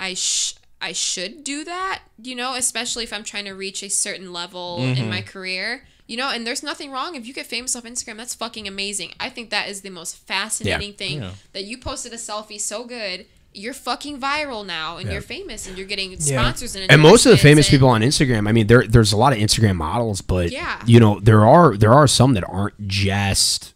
[0.00, 2.02] I sh- I should do that.
[2.22, 5.10] You know, especially if I'm trying to reach a certain level in mm-hmm.
[5.10, 5.86] my career.
[6.08, 8.16] You know, and there's nothing wrong if you get famous off Instagram.
[8.16, 9.12] That's fucking amazing.
[9.18, 11.32] I think that is the most fascinating thing Yeah.
[11.52, 13.26] that you posted a selfie so good.
[13.56, 17.30] You're fucking viral now, and you're famous, and you're getting sponsors and and most of
[17.30, 20.20] the famous endorsements, people on Instagram, I mean, there there's a lot of Instagram models,
[20.20, 20.82] but Yeah.
[20.86, 23.72] you know, there are there are some that aren't just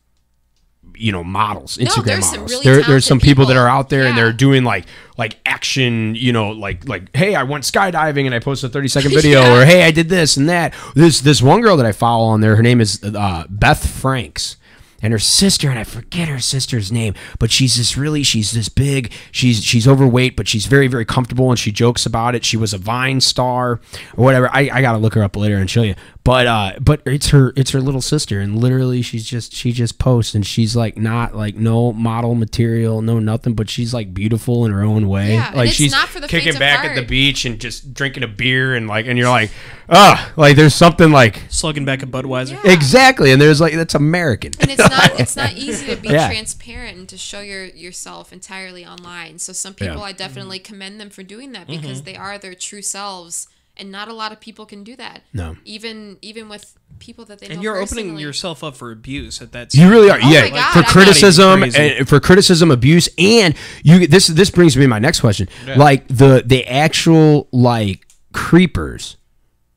[0.96, 2.50] you know models instagram there's some models.
[2.50, 4.84] really there, there's some talented people, that are out there and they're doing like
[5.16, 8.88] like action you know like like hey i went skydiving and i posted a 30
[8.88, 9.62] second video Yeah.
[9.62, 10.74] or hey i did this and that.
[10.94, 14.58] This this one girl that i follow on there her name is uh, beth franks
[15.02, 18.68] and her sister and i forget her sister's name but she's this really she's this
[18.68, 22.44] big she's she's overweight but she's very very comfortable and she jokes about it.
[22.44, 23.80] She was a vine star
[24.16, 24.50] or whatever.
[24.52, 25.94] I, I gotta look her up later and show you.
[26.24, 29.98] But uh but it's her it's her little sister and literally she's just she just
[29.98, 34.66] posts and she's like not like no model material no nothing but she's like beautiful
[34.66, 35.34] in her own way.
[35.34, 37.58] Yeah, and like she's not for the kicking faint of back at the beach and
[37.58, 39.50] just drinking a beer and like and you're like
[39.88, 42.62] ah like there's something like Slugging back a Budweiser.
[42.64, 42.72] Yeah.
[42.72, 44.52] exactly and there's like that's american.
[44.60, 46.28] And it's not it's not easy to be Yeah.
[46.28, 49.38] transparent and to show your yourself entirely online.
[49.38, 50.02] So some people Yeah.
[50.02, 52.04] I definitely commend them for doing that because mm-hmm.
[52.04, 55.22] they are their true selves and not a lot of people can do that.
[55.32, 55.56] No.
[55.64, 59.40] Even even with people that they don't know And you're opening yourself up for abuse
[59.40, 59.74] at that.
[59.74, 60.42] You really are, Oh yeah.
[60.42, 64.06] my God, for I'm criticism, and for criticism, abuse, and you.
[64.06, 65.48] This this brings me to my next question.
[65.66, 69.16] Like the the actual like creepers.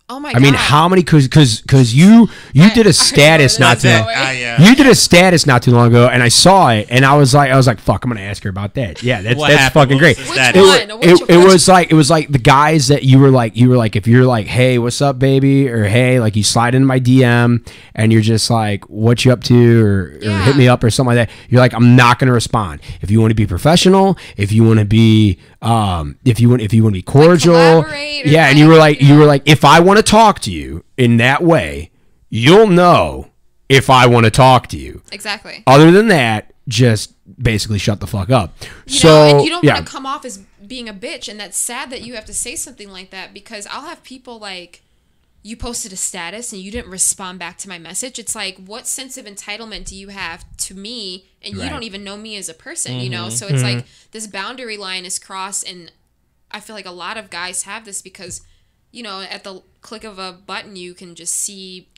[0.10, 1.02] Oh my I mean, how many?
[1.02, 3.88] Because because because you you did a status not too.
[3.88, 4.62] this long- is Ah, yeah.
[4.62, 7.34] You did a status not too long ago, and I saw it, and I was
[7.34, 9.62] like, I was like, "Fuck, I'm gonna ask her about that." Yeah, that's What that's
[9.62, 9.74] happened?
[9.92, 10.18] fucking What great.
[10.18, 10.62] Which status?
[10.62, 11.00] It, one?
[11.00, 13.70] wa- it, it was like it was like the guys that you were like you
[13.70, 16.86] were like if you're like hey what's up baby or hey like you slide into
[16.86, 20.84] my DM and you're just like what you up to or, or hit me up
[20.84, 23.48] or something like that you're like I'm not gonna respond if you want to be
[23.48, 27.04] professional if you want to be um if you want if you want to be
[27.04, 27.56] cordial.
[27.56, 30.40] or yeah and you were like, like you were like if I want to talk
[30.42, 31.92] to you in that way
[32.30, 33.30] you'll know
[33.70, 35.02] if I want to talk to you.
[35.12, 35.64] Exactly.
[35.66, 38.54] other than that just basically shut the fuck up.
[38.86, 39.76] You so know, and you don't yeah.
[39.76, 42.34] want to come off as being a bitch, and that's sad that you have to
[42.34, 44.83] say something like that because I'll have people like,
[45.46, 48.18] you posted a status and you didn't respond back to my message.
[48.18, 52.04] It's like, what sense of entitlement do you have to me, and you don't even
[52.04, 53.26] know me as a person, you know?
[53.26, 53.36] Mm-hmm.
[53.36, 54.08] So it's like mm-hmm.
[54.12, 55.92] this boundary line is crossed, and
[56.50, 58.42] I feel like a lot of guys have this because,
[58.92, 61.90] you know, at the click of a button, you can just see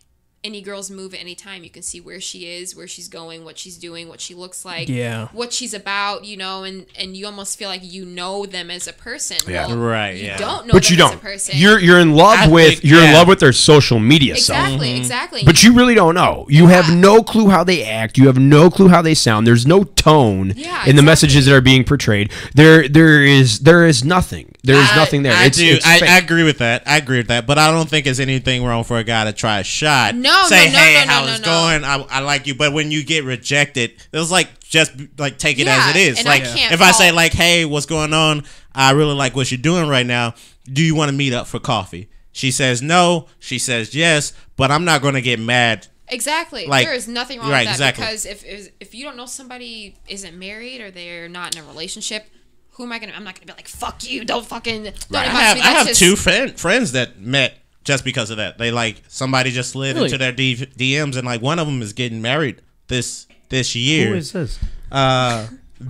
[0.45, 1.63] any girl's move at any time.
[1.63, 4.63] You can see where she is, where she's going, what she's doing, what she looks
[4.63, 5.27] like, Yeah.
[5.33, 8.87] what she's about, you know, and and you almost feel like you know them as
[8.87, 9.37] a person.
[9.47, 9.67] Yeah.
[9.67, 10.37] Well, Right, You yeah.
[10.37, 11.21] don't know but them you as a don't.
[11.21, 11.55] person.
[11.57, 14.59] You're you're in love I with think- you're in love with their social media self.
[14.59, 14.97] exactly, mm-hmm.
[15.01, 15.41] exactly.
[15.45, 16.45] But you really don't know.
[16.49, 18.17] You have no clue how they act.
[18.17, 19.47] You have no clue how they sound.
[19.47, 22.31] There's no tone Yeah, in the messages that are being portrayed.
[22.53, 24.51] There there is there is nothing.
[24.65, 25.33] There is I- nothing there.
[25.33, 25.65] I it's, do.
[25.65, 25.99] it's I.
[26.05, 26.83] I agree with that.
[26.87, 27.45] I agree with that.
[27.45, 30.15] But I don't think it's anything wrong for a guy to try a shot.
[30.15, 31.83] No, say, no, no, hey, no, no, how's no, going?
[31.83, 32.55] I, I like you.
[32.55, 36.25] But when you get rejected, it's like just like take it Yeah, as it is.
[36.25, 38.43] I like can't if I say like, hey, what's going on?
[38.73, 40.33] I really like what you're doing right now.
[40.65, 42.09] Do you want to meet up for coffee?
[42.31, 43.27] She says no.
[43.39, 44.33] She says yes.
[44.57, 45.87] But I'm not going to get mad.
[46.07, 46.65] exactly.
[46.65, 48.05] like- there is nothing wrong right, with that exactly.
[48.05, 52.27] because if if you don't know somebody isn't married or they're not in a relationship,
[52.75, 53.13] who am I gonna?
[53.15, 54.23] I'm not gonna be like, fuck you.
[54.25, 54.83] Don't fucking.
[54.83, 55.61] Don't I have me.
[55.61, 58.57] I have just- two friend, friends that met just because of that.
[58.57, 60.05] They like somebody just slid Really?
[60.07, 64.07] into their D- DMs and like one of them is getting married this this year.
[64.09, 64.59] Who is this?
[64.91, 65.47] Uh,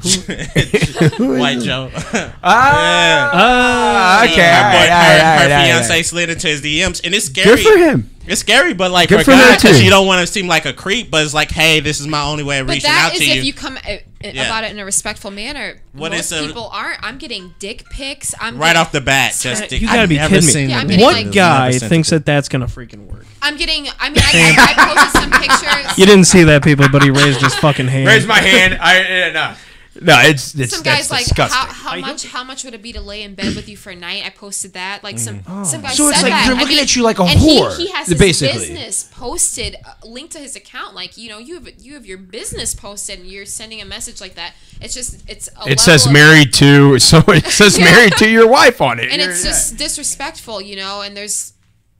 [1.19, 1.89] White Joe.
[1.93, 4.41] Ah, Ah, okay.
[4.41, 6.05] her all boy, right, her, all right, her right, fiance right.
[6.05, 7.55] slid into his DMs, and it's scary.
[7.55, 8.09] Good for him.
[8.27, 10.27] It's scary, but like Good for for a her, guy, because you don't want to
[10.31, 12.73] seem like a creep, but it's like, hey, this is my only way of But
[12.73, 13.41] reaching that out is to if you.
[13.43, 14.45] you come uh, Yeah.
[14.45, 15.79] about it in a respectful manner.
[15.93, 17.03] What Most is a- people aren't.
[17.03, 18.33] I'm getting dick pics.
[18.39, 20.51] I'm right getting, off the bat, just You gotta I've be never kidding me.
[20.53, 23.25] seen Yeah, getting, What like- guy thinks that that's gonna freaking work?
[23.41, 23.87] I'm getting.
[23.99, 25.97] I mean, I, I, I posted some pictures.
[25.99, 28.07] You didn't see that, people, but he raised his fucking hand.
[28.07, 28.79] Raise my hand.
[28.81, 29.55] I uh,
[30.01, 30.15] no.
[30.15, 31.57] No, it's it's some that's guys like disgusting.
[31.73, 33.91] how, how much how much would it be to lay in bed with you for
[33.91, 34.23] a night?
[34.25, 35.97] I posted that like some some guys.
[35.97, 36.45] So it's said like that.
[36.47, 38.59] they're I looking mean, at you like a and whore, He, he has his basically.
[38.59, 40.95] business posted uh, linked to his account.
[40.95, 44.19] Like you know you have you have your business posted and you're sending a message
[44.21, 44.53] like that.
[44.81, 47.85] It's just it's a it says level of- married to so it says Yeah.
[47.85, 49.09] married to your wife on it.
[49.11, 51.01] and You're- it's just disrespectful, you know.
[51.01, 51.53] And there's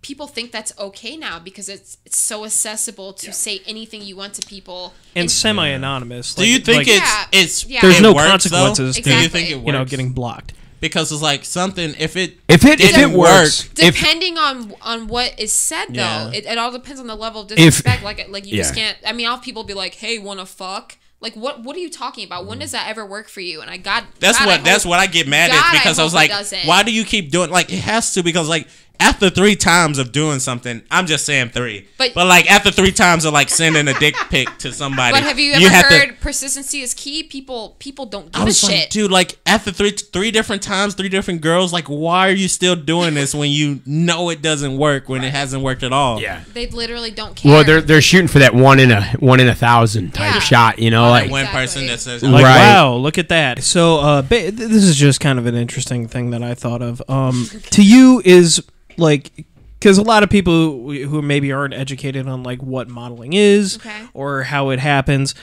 [0.06, 4.34] people think that's okay now because it's it's so accessible to say anything you want
[4.36, 4.94] to people.
[5.16, 6.36] and semi-anonymous.
[6.36, 7.82] Do you think like, it's Yeah, it's yeah.
[7.82, 8.30] There's it no works, though?
[8.32, 9.66] consequences Do to- you think it works?
[9.68, 10.54] you know getting blocked?
[10.82, 14.74] because it's like something if it If it if it works, work, if depending on
[14.82, 16.32] on what is said though Yeah.
[16.38, 19.12] it, it all depends on the level of disrespect like like you just can't i
[19.14, 22.46] mean i'll people be like hey wanna fuck like what what are you talking about
[22.46, 24.86] when does that ever work for you and i got That's God, what I that's
[24.86, 27.32] what I get mad God, at because I, hope was like, why do you keep
[27.32, 28.68] doing like it has to because like
[29.06, 31.88] after three times of doing something, I'm just saying three.
[31.98, 35.24] But, But- like after three times of like sending a dick pic to somebody, but
[35.24, 38.66] have you ever have to- heard persistency is key people people don't I give a
[38.68, 42.34] like, shit dude, like after three three different times, three different girls, like why are
[42.34, 45.94] you still doing this when you know it doesn't work when it hasn't worked at
[45.94, 46.20] all?
[46.22, 46.44] yeah.
[46.54, 49.48] they literally don't care Well, they're they're shooting for that one in a one in
[49.48, 50.40] a thousand type Yeah.
[50.40, 50.80] shot.
[50.80, 51.62] You know, like One Exactly.
[51.62, 52.58] person that says, Like Right.
[52.74, 53.64] wow, look at that.
[53.64, 57.02] So uh, ba- this is just kind of an interesting thing that I thought of.
[57.08, 58.62] Um, to you is
[58.98, 59.46] like
[59.80, 63.78] because a lot of people who who maybe aren't educated on like what modeling is
[63.78, 64.08] Okay.
[64.14, 65.36] or how it happens.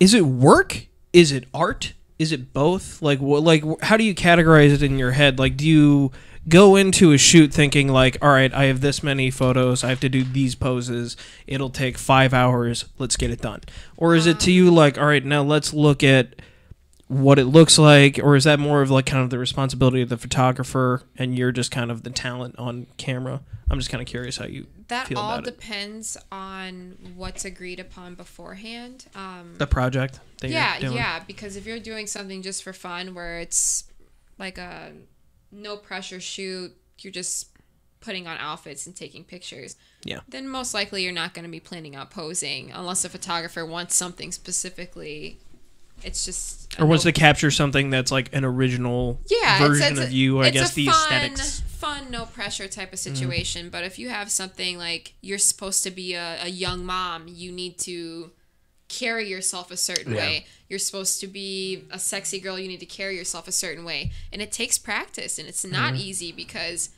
[0.00, 0.86] Is it work?
[1.12, 1.94] Is it art?
[2.18, 3.02] Is it both?
[3.02, 3.42] Like what?
[3.42, 5.38] Like how do you categorize it in your head?
[5.38, 6.12] Like do you
[6.48, 10.00] go into a shoot thinking like, all right, I have this many photos, I have
[10.00, 11.16] to do these poses.
[11.46, 12.86] It'll take five hours.
[12.98, 13.60] Let's get it done.
[13.96, 14.54] Or is it to ah.
[14.54, 16.34] you like, all right, now let's look at
[17.12, 20.08] what it looks like, or is that more of like kind of the responsibility of
[20.08, 23.42] the photographer, and you're just kind of the talent on camera?
[23.70, 25.50] I'm just kind of curious how you that feel all about it.
[25.58, 31.78] depends on what's agreed upon beforehand um The project that yeah yeah because if you're
[31.78, 33.84] doing something just for fun where it's
[34.38, 34.92] like a
[35.50, 37.48] no pressure shoot you're just
[38.00, 40.20] putting on outfits and taking pictures Yeah.
[40.28, 43.94] then most likely you're not going to be planning out posing unless a photographer wants
[43.94, 45.38] something specifically
[46.04, 50.04] it's just Or wants to capture something that's like an original yeah, version it's a-
[50.04, 50.40] of you.
[50.40, 51.60] I it's guess the fun, aesthetics.
[51.60, 53.68] Fun, no pressure type of situation.
[53.68, 57.50] But if you have something like you're supposed to be a, a young mom, you
[57.50, 58.30] need to
[58.88, 60.18] carry yourself a certain Yeah.
[60.18, 60.46] way.
[60.68, 64.12] You're supposed to be a sexy girl, you need to carry yourself a certain way.
[64.32, 66.02] And it takes practice and it's not Mm-hmm.
[66.02, 66.90] easy because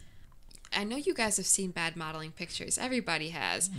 [0.76, 2.78] I know you guys have seen bad modeling pictures.
[2.78, 3.70] Everybody has.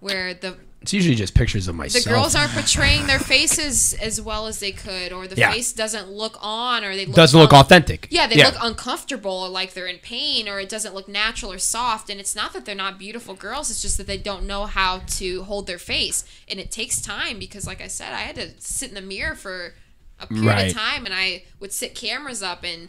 [0.00, 2.02] Where the it's usually just pictures of myself.
[2.02, 5.52] the girls aren't portraying their faces as well as they could, or the Yeah.
[5.52, 8.08] face doesn't look on, or they look doesn't look authentic.
[8.10, 11.58] Yeah, they look uncomfortable, or like they're in pain, or it doesn't look natural or
[11.58, 12.10] soft.
[12.10, 15.02] And it's not that they're not beautiful girls; it's just that they don't know how
[15.18, 18.50] to hold their face, and it takes time because, like I said, I had to
[18.58, 19.74] sit in the mirror for
[20.22, 20.66] a period Right.
[20.68, 22.88] of time, and I would sit cameras up and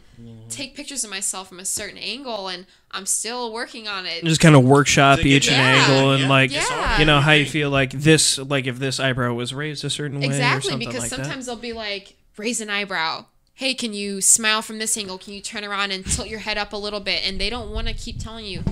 [0.50, 4.24] take pictures of myself from a certain angle, and I'm still working on it.
[4.24, 5.54] just kind of workshop To each Yeah.
[5.62, 6.30] angle and Yeah.
[6.30, 7.00] like Yeah.
[7.00, 10.20] you know how you feel like this like if this eyebrow was raised a certain
[10.20, 13.26] way Exactly, because like sometimes they'll be like, raise an eyebrow.
[13.56, 15.18] Hey, can you smile from this angle?
[15.20, 17.22] Can you turn around and tilt your head up a little bit?
[17.24, 18.64] And they don't want to keep telling you,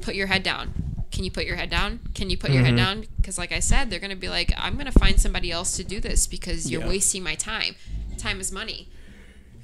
[0.00, 0.72] put your head down.
[1.10, 2.00] Can you put your head down?
[2.14, 2.76] Can you put your Mm-hmm.
[2.78, 3.06] head down?
[3.18, 5.76] Because, like I said, they're going to be like, I'm going to find somebody else
[5.76, 6.88] to do this because you're Yeah.
[6.88, 7.74] wasting my time.
[8.22, 8.88] Time is money.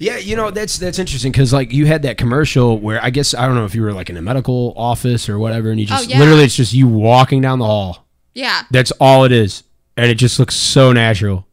[0.00, 3.34] Yeah, you know that's that's interesting because like you had that commercial where I guess
[3.34, 5.86] I don't know if you were like in a medical office or whatever, and you
[5.86, 6.18] just Oh, yeah.
[6.20, 8.06] literally it's just you walking down the hall.
[8.34, 8.62] Yeah.
[8.70, 9.64] That's all it is,
[9.96, 11.46] and it just looks so natural.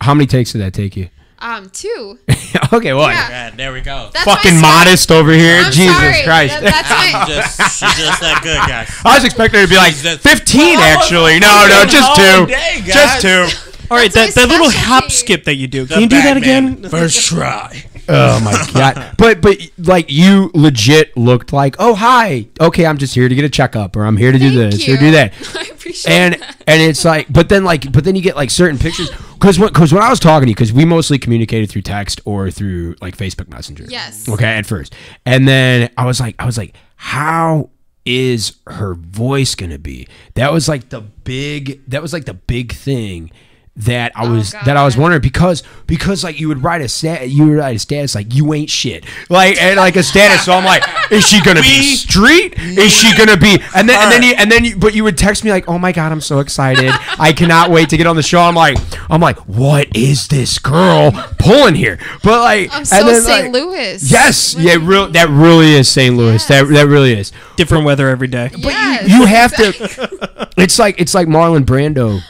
[0.00, 1.10] How many takes did that take you?
[1.40, 2.18] Um, two.
[2.72, 3.12] okay, what?
[3.12, 3.28] Yeah.
[3.28, 4.10] Yeah, there we go.
[4.12, 6.22] That's Fucking modest over here, I'm Jesus sorry.
[6.24, 6.60] Christ!
[6.60, 7.34] That- that's my.
[7.34, 8.90] just she's just that good, guys.
[9.04, 11.38] I was expecting her to be like fifteen, Well, actually.
[11.40, 13.48] No, no, just two, day, just two.
[13.90, 13.94] that.
[13.94, 15.84] All right, that, that little hop skip that you do.
[15.84, 16.88] The Can you do that again?
[16.88, 17.84] First try.
[18.08, 19.14] Oh my god!
[19.18, 23.44] But but like you legit looked like, oh hi, okay, I'm just here to get
[23.44, 24.94] a checkup, or I'm here to do Thank this, you.
[24.94, 25.32] or do that.
[25.56, 26.56] I appreciate and that.
[26.66, 29.72] and it's like but then like but then you get like certain pictures because when,
[29.72, 32.94] cause when i was talking to you because we mostly communicated through text or through
[33.00, 34.28] like facebook messenger Yes.
[34.28, 37.70] okay at first and then i was like i was like how
[38.04, 42.72] is her voice gonna be that was like the big that was like the big
[42.72, 43.30] thing
[43.76, 46.80] that I oh, was that I was Oh, wondering because because like you would write
[46.82, 50.02] a stat you would write a status like you ain't shit like and like a
[50.02, 53.96] status so I'm like is she gonna be street is she gonna be and then
[54.02, 56.10] and then you and then you but you would text me like oh my god
[56.12, 58.76] I'm so excited I cannot wait to get on the show I'm like
[59.08, 63.44] I'm like what is this girl pulling here but like I'm and so then, St.
[63.44, 64.10] like, Louis.
[64.10, 66.14] yes What yeah real that really is St.
[66.16, 66.68] Louis that Yes.
[66.74, 68.48] that really is Different weather every day.
[68.52, 70.06] But yes, you have exactly.
[70.06, 72.20] to it's like it's like Marlon Brando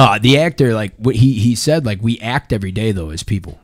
[0.00, 3.22] uh the actor like what he he said like we act every day though as
[3.22, 3.60] people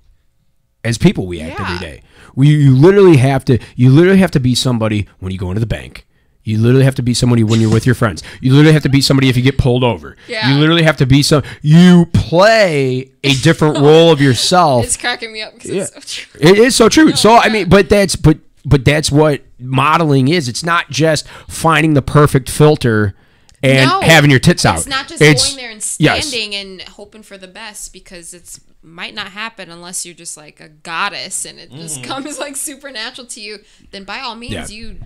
[0.85, 1.67] as people we act Yeah.
[1.67, 2.03] every day
[2.35, 5.61] we you literally have to you literally have to be somebody when you go into
[5.61, 6.07] the bank
[6.45, 8.23] you literally have to be somebody when you're with your friends.
[8.41, 10.17] You literally have to be somebody if you get pulled over.
[10.29, 10.49] Yeah.
[10.49, 11.43] You literally have to be some.
[11.61, 14.85] You play a different role of yourself.
[14.85, 15.83] It's cracking me up because Yeah.
[15.83, 16.41] it's so true.
[16.41, 17.17] It is so true.
[17.17, 20.49] so I mean, but that's but but that's what modeling is.
[20.49, 23.17] It's not just finding the perfect filter
[23.63, 24.79] and No, having your tits out.
[24.79, 26.29] It's not just It's- going there and yes.
[26.29, 30.61] standing and hoping for the best because it's might not happen unless you're just like
[30.61, 32.09] a goddess and it just mm-hmm.
[32.09, 33.59] comes like supernatural to you.
[33.91, 34.67] Then by all means, Yeah.
[34.69, 35.01] you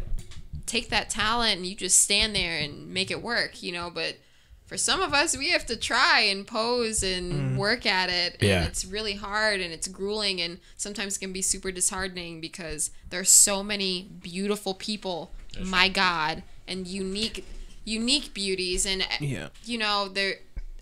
[0.66, 3.90] take that talent and you just stand there and make it work, you know.
[3.90, 4.16] But
[4.66, 7.56] for some of us, we have to try and pose and mm.
[7.56, 8.64] work at it, and Yeah.
[8.66, 13.62] it's really hard and it's grueling and sometimes can be super disheartening because there's so
[13.62, 15.32] many beautiful people.
[15.60, 17.44] My God, and unique,
[17.90, 19.48] unique beauties, and Yeah.
[19.64, 20.34] you know, there,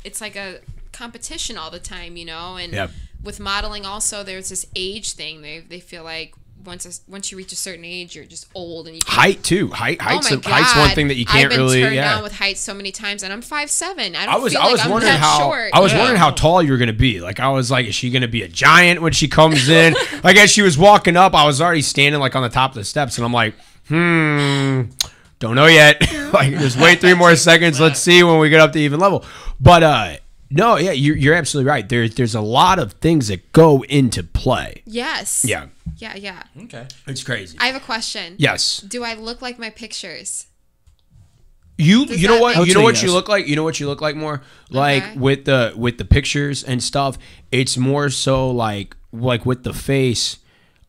[0.04, 0.60] it's like a
[0.92, 2.90] competition all the time, you know, and Yep.
[3.22, 5.42] with modeling also there's this age thing.
[5.42, 6.34] They they feel like
[6.64, 9.42] once a, once you reach a certain age, you're just old and you can't height
[9.44, 9.68] too.
[9.68, 10.52] Height, height's, oh my a, God.
[10.52, 11.80] height's one thing that you can't I've been really.
[11.82, 12.14] turned yeah.
[12.14, 14.16] down with height so many times, and I'm five seven.
[14.16, 15.70] I don't I was feel I was like wondering how short.
[15.72, 15.98] I was Yeah.
[15.98, 17.20] wondering how tall you were gonna be.
[17.20, 19.94] Like I was like, is she gonna be a giant when she comes in?
[20.24, 22.74] like as she was walking up, I was already standing like on the top of
[22.74, 23.54] the steps, and I'm like,
[23.86, 24.82] hmm,
[25.38, 26.00] don't know yet.
[26.32, 27.78] like just wait three more seconds.
[27.80, 29.24] Let's see when we get up to even level.
[29.60, 30.16] But uh,
[30.50, 31.88] no, yeah, you're you're absolutely right.
[31.88, 34.82] There's there's a lot of things that go into play.
[34.86, 35.44] Yes.
[35.46, 35.66] Yeah,
[35.98, 36.42] Yeah, yeah.
[36.64, 36.86] Okay.
[37.06, 37.56] it's crazy.
[37.60, 38.34] I have a question.
[38.38, 40.46] yes, Do I look like my pictures?
[41.80, 43.14] You Does you know that what make- you know I what say you yes.
[43.14, 45.16] look like you know what you look like more like Okay.
[45.18, 47.16] with the with the pictures and stuff
[47.52, 50.38] it's more so like like with the face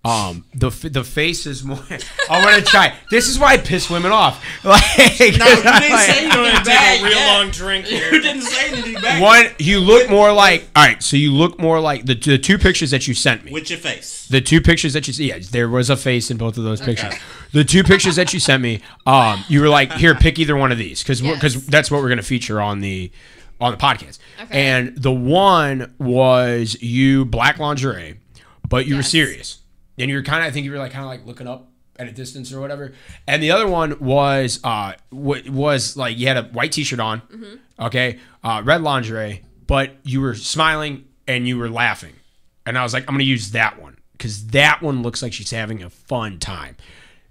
[0.10, 1.78] um the f- the face is more
[2.30, 5.38] I want to try this is why I piss women off like No, you didn't
[6.00, 7.38] say anything take bad a real yet.
[7.38, 8.14] long drink here.
[8.14, 9.22] You didn't say anything bad.
[9.22, 12.58] one you look more like all right so you look more like the, the two
[12.58, 14.28] pictures that you sent me With your face.
[14.28, 16.82] the two pictures that you see, yeah, there was a face in both of those
[16.82, 17.14] pictures.
[17.52, 20.72] The two pictures that you sent me, um, you were like, here, pick either one
[20.72, 21.66] of these because because Yes.
[21.66, 23.12] that's what we're gonna feature on the
[23.62, 24.20] on the podcast.
[24.44, 24.70] Okay.
[24.70, 28.20] And the one was you black lingerie,
[28.68, 29.59] but you were serious,
[30.00, 31.70] and you were kind of I think you were like kind of like looking up
[31.98, 32.94] at a distance or whatever.
[33.28, 37.22] And the other one was uh w- was like you had a white t-shirt on,
[37.22, 37.84] Mm-hmm.
[37.86, 42.14] okay, uh, red lingerie, but you were smiling and you were laughing.
[42.66, 45.52] And I was like, I'm gonna use that one because that one looks like she's
[45.52, 46.78] having a fun time.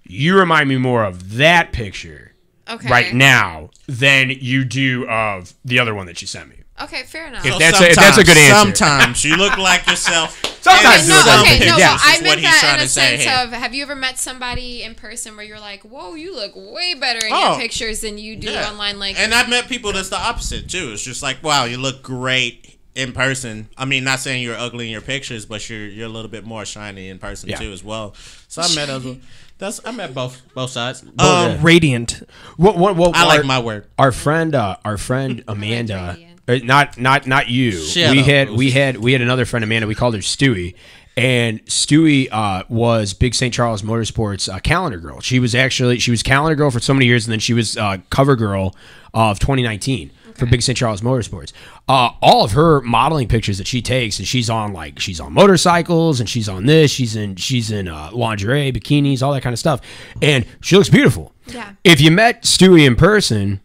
[0.03, 2.33] You remind me more of that picture
[2.69, 2.87] Okay.
[2.89, 6.57] right now than you do of the other one that she sent me.
[6.81, 7.43] Okay, fair enough.
[7.45, 8.53] If that's a- if that's a good answer.
[8.75, 10.39] Sometimes you look like yourself.
[10.61, 11.79] Sometimes in you look some like okay, no, yourself.
[11.79, 11.97] Yeah.
[12.01, 13.43] I is meant that in a to say sense here.
[13.45, 16.93] of have you ever met somebody in person where you're like, whoa, you look way
[16.95, 17.51] better in Oh.
[17.51, 18.69] your pictures than you do Yeah.
[18.69, 18.99] online?
[18.99, 20.91] Like, and I've met people that's the opposite too.
[20.93, 23.69] It's just like, wow, you look great in person.
[23.77, 26.45] I mean, not saying you're ugly in your pictures, but you're you're a little bit
[26.45, 27.57] more shiny in person Yeah.
[27.57, 28.13] too as well.
[28.47, 29.17] So I met those.
[29.59, 31.03] That's I met both both sides.
[31.19, 31.25] yeah.
[31.57, 32.23] Um, Radiant.
[32.55, 33.87] What, what, what, I like my word.
[33.97, 36.17] Our friend, uh, our friend Amanda,
[36.57, 37.71] not not not you.
[37.71, 38.75] Shut we up, had we Boost.
[38.77, 39.87] had we had another friend Amanda.
[39.87, 40.75] We called her Stewie,
[41.15, 43.53] and Stewie uh, was Big St.
[43.53, 45.19] Charles Motorsports uh, calendar girl.
[45.19, 47.77] She was actually she was calendar girl for so many years, and then she was
[47.77, 48.75] uh, cover girl
[49.13, 50.77] of 2019 for Big St.
[50.77, 51.51] Charles Motorsports.
[51.89, 55.33] Uh, all of her modeling pictures that she takes, and she's on like she's on
[55.33, 59.53] motorcycles, and she's on this, she's in she's in uh, lingerie, bikinis, all that kind
[59.53, 59.81] of stuff,
[60.21, 61.33] and she looks beautiful.
[61.47, 61.73] Yeah.
[61.83, 63.59] If you met Stewie in person,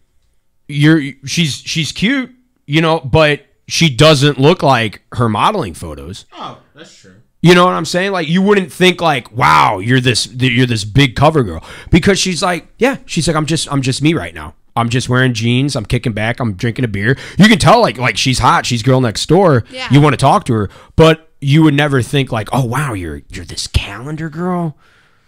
[0.67, 2.35] you're she's she's cute,
[2.67, 6.27] you know, but she doesn't look like her modeling photos.
[6.33, 7.15] Oh, that's true.
[7.41, 8.13] You know what I'm saying?
[8.13, 12.43] Like you wouldn't think like, wow, you're this you're this big cover girl because she's
[12.43, 14.55] like, yeah, she's like, I'm just I'm just me right now.
[14.77, 15.77] I'm just wearing jeans.
[15.77, 16.41] I'm kicking back.
[16.41, 17.17] I'm drinking a beer.
[17.39, 18.67] You can tell like like she's hot.
[18.67, 19.65] She's girl next door.
[19.71, 19.89] Yeah.
[19.91, 23.23] You want to talk to her, but you would never think like, oh wow, you're
[23.29, 24.77] you're this calendar girl.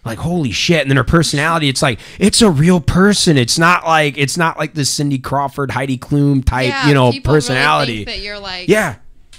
[0.06, 0.82] Like holy shit!
[0.82, 3.36] And then her personality, it's like it's a real person.
[3.36, 7.08] It's not like it's not like this Cindy Crawford, Heidi Klum type, yeah, you know,
[7.08, 8.04] really personality.
[8.04, 8.96] think that you're like, yeah,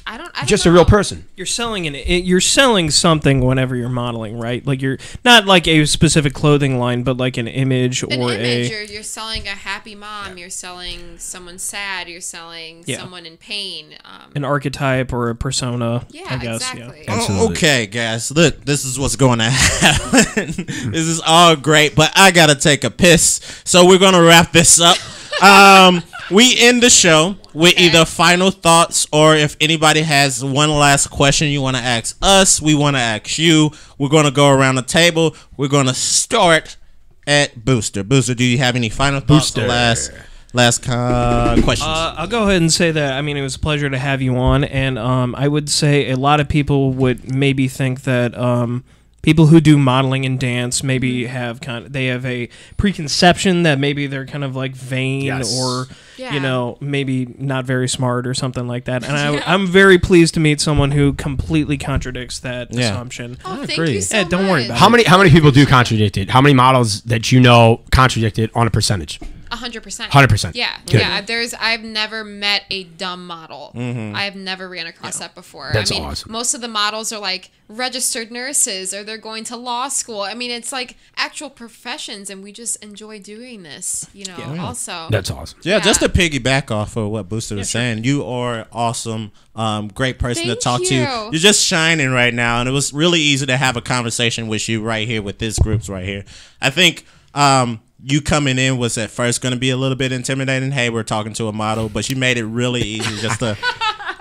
[0.10, 1.28] I don't, I don't just a real person.
[1.36, 4.66] You're selling an it- you're selling something whenever you're modeling, right?
[4.66, 8.68] Like you're not like a specific clothing line, but like an image An or image.
[8.68, 10.38] a You're, you're selling a happy mom.
[10.38, 12.08] You're selling someone sad.
[12.08, 13.00] You're selling Yeah.
[13.00, 13.96] someone in pain.
[14.06, 16.08] Um, an archetype or a persona.
[16.10, 16.56] yeah, I guess.
[16.62, 17.04] exactly.
[17.04, 17.14] Yeah.
[17.14, 17.48] Absolutely.
[17.48, 18.32] Oh, okay, guys.
[18.32, 20.66] Look, this is what's going to happen.
[20.92, 24.80] this is all great, but I gotta take a piss, so we're gonna wrap this
[24.80, 24.98] up.
[25.40, 26.02] Um,
[26.32, 27.86] we end the show with Okay.
[27.88, 32.62] either final thoughts or if anybody has one last question you want to ask us,
[32.62, 33.72] we want to ask you.
[33.98, 35.36] We're gonna go around the table.
[35.58, 36.78] We're gonna start
[37.26, 38.04] at Booster.
[38.04, 39.52] Booster, do you have any final thoughts?
[39.58, 39.68] or Booster.
[39.68, 40.12] Last,
[40.54, 41.88] last uh, questions.
[41.88, 43.14] Uh, I'll go ahead and say that.
[43.14, 46.12] I mean, it was a pleasure to have you on, and um, I would say
[46.12, 48.84] a lot of people would maybe think that um,
[49.28, 51.34] people who do modeling and dance maybe mm-hmm.
[51.34, 52.48] have kind of they have a
[52.78, 55.54] preconception that maybe they're kind of like vain Yes.
[55.60, 56.34] or Yeah.
[56.34, 59.04] you know maybe not very smart or something like that.
[59.04, 62.92] And I, I'm very pleased to meet someone who completely contradicts that Yeah.
[62.92, 63.38] assumption.
[63.44, 63.96] Oh, thank agree.
[63.96, 64.66] you so Yeah, don't worry much.
[64.68, 66.30] about How many how many people do contradict it?
[66.30, 69.20] How many models that you know contradict it on a percentage?
[69.52, 70.12] A hundred percent.
[70.12, 70.56] 100%.
[70.56, 71.00] Yeah, Good.
[71.02, 71.22] yeah.
[71.22, 73.72] There's I've never met a dumb model.
[73.76, 75.72] I've never ran across that before.
[75.74, 76.32] That's I mean, awesome.
[76.32, 80.22] most of the models are like registered nurses or they're going to law school.
[80.22, 84.08] I mean, it's like actual professions, and we just enjoy doing this.
[84.14, 85.08] You know, also.
[85.10, 85.60] That's awesome.
[85.64, 90.20] Yeah, just to piggyback off of what Booster was saying, you are awesome, um, great
[90.20, 90.96] person to Thank talk to.
[90.96, 91.02] you.
[91.02, 94.68] You're just shining right now, and it was really easy to have a conversation with
[94.70, 96.24] you right here with this groups right here.
[96.62, 100.12] I think um, you coming in was at first going to be a little bit
[100.12, 100.72] intimidating.
[100.72, 103.58] Hey, we're talking to a model, but you made it really easy just to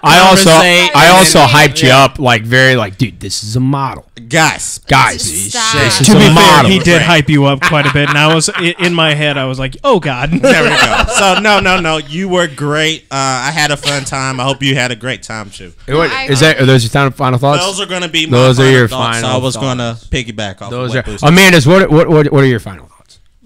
[0.03, 3.61] I also I also then- hyped you up like very like dude, this is a
[3.61, 4.07] model.
[4.29, 4.79] guys.
[4.87, 5.75] Guys, Stop.
[5.83, 6.71] this is To a be fair, model.
[6.71, 8.49] he did hype you up quite a bit, and I was
[8.79, 9.37] in my head.
[9.37, 11.05] I was like, "Oh God!" There we go.
[11.17, 11.97] So no, no, no.
[11.97, 13.05] You were great.
[13.11, 13.17] Uh,
[13.49, 14.39] I had a fun time.
[14.39, 15.73] I hope you had a great time too.
[15.89, 17.65] What- is that are those your final, final thoughts?
[17.65, 19.19] Those are going to be my Those are your thoughts.
[19.21, 20.07] So I final was going to thoughts.
[20.09, 21.67] piggyback off those of what are Booster Amanda's.
[21.67, 22.96] What, what what what are your final thoughts?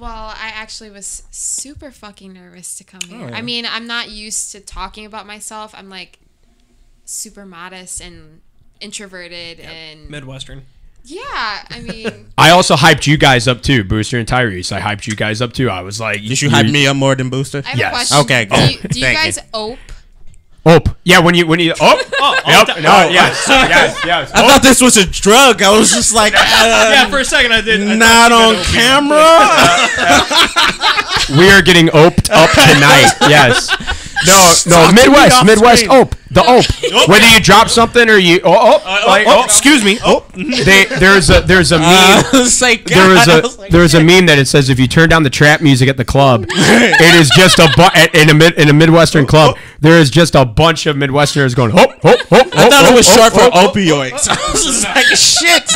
[0.01, 3.30] Well, I actually was super fucking nervous to come Oh, here.
[3.34, 3.42] I oh.
[3.42, 5.74] mean, I'm not used to talking about myself.
[5.76, 6.18] I'm like
[7.05, 8.40] super modest and
[8.80, 10.62] introverted and Midwestern.
[11.05, 11.66] yeah.
[11.68, 14.72] I mean, I also hyped you guys up too, Booster and Tyrese.
[14.72, 15.68] I hyped you guys up too.
[15.68, 17.62] I was like, Did you hype me up more than Booster?
[17.66, 18.11] I have Yes.
[18.11, 18.18] a question.
[18.24, 19.42] Okay, Do you, do you guys you.
[19.53, 19.78] ope?
[20.66, 21.20] Oh, yeah.
[21.20, 21.96] When you when you oh,
[22.46, 24.30] yep, no, yes, yes, yes.
[24.34, 25.62] I thought this was a drug.
[25.62, 26.38] I was just like, uh,
[26.92, 27.80] Yeah, for a second I did.
[27.80, 29.08] I not on meant opium.
[29.08, 29.38] camera.
[31.38, 33.12] We are getting oped up tonight.
[33.22, 33.70] Yes.
[34.26, 35.98] No, no, Talk Midwest, Midwest screen.
[36.00, 37.08] ope, the ope.
[37.08, 40.84] Whether you drop something or you, oh, oh, like, oh, oh, excuse me, oh, they,
[40.98, 41.86] there's a, there's a meme.
[41.88, 44.46] Uh, say, God, there was I a was like, there was a meme that it
[44.46, 47.68] says if you turn down the trap music at the club, it is just a
[47.76, 49.56] bu- at- in a mid, in a midwestern club.
[49.80, 52.46] There is just a bunch of Midwesterners going hop hop hop.
[52.54, 54.28] I thought it was short for opioids.
[54.28, 55.72] I was like, shit.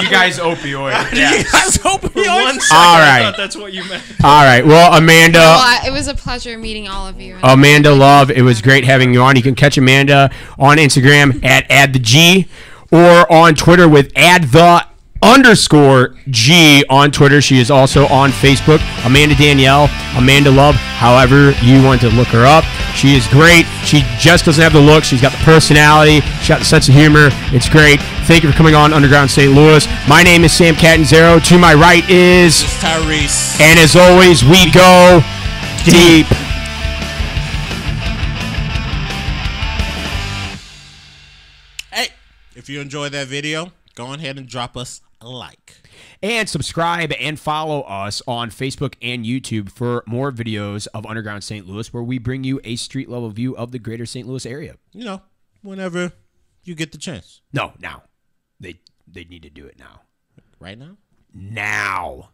[0.00, 1.10] You guys opioid.
[1.10, 2.42] You guys For opioids?
[2.44, 3.22] one second, All I right.
[3.24, 4.04] thought that's what you meant.
[4.22, 4.64] All right.
[4.64, 5.40] Well, Amanda.
[5.40, 7.36] well, it was a pleasure meeting all of you.
[7.42, 8.30] Amanda Love.
[8.30, 9.36] It was great having you on.
[9.36, 12.48] You can catch Amanda on Instagram at add the G
[12.90, 14.84] or on Twitter with add the
[15.20, 17.40] underscore G on Twitter.
[17.40, 18.80] She is also on Facebook.
[19.04, 22.64] Amanda Danielle, Amanda Love, however you want to look her up.
[22.94, 23.64] She is great.
[23.84, 25.04] She just doesn't have the look.
[25.04, 26.20] She's got the personality.
[26.38, 27.30] She's got the sense of humor.
[27.52, 28.00] It's great.
[28.26, 29.52] Thank you for coming on Underground St.
[29.52, 29.86] Louis.
[30.08, 31.40] My name is Sam Catanzaro.
[31.40, 33.60] To my right is, Tyrese.
[33.60, 35.20] and as always, we go
[35.84, 36.26] deep.
[42.68, 45.76] If you enjoyed that video, go ahead and drop us a like.
[46.22, 51.66] And subscribe and follow us on Facebook and YouTube for more videos of Underground St.
[51.66, 54.28] Louis, where we bring you a street level view of the greater St.
[54.28, 54.76] Louis area.
[54.92, 55.22] You know,
[55.62, 56.12] whenever
[56.62, 57.40] you get the chance.
[57.54, 58.02] No, now.
[58.60, 60.02] They they need to do it now.
[60.60, 60.98] Right now?
[61.32, 62.28] Now.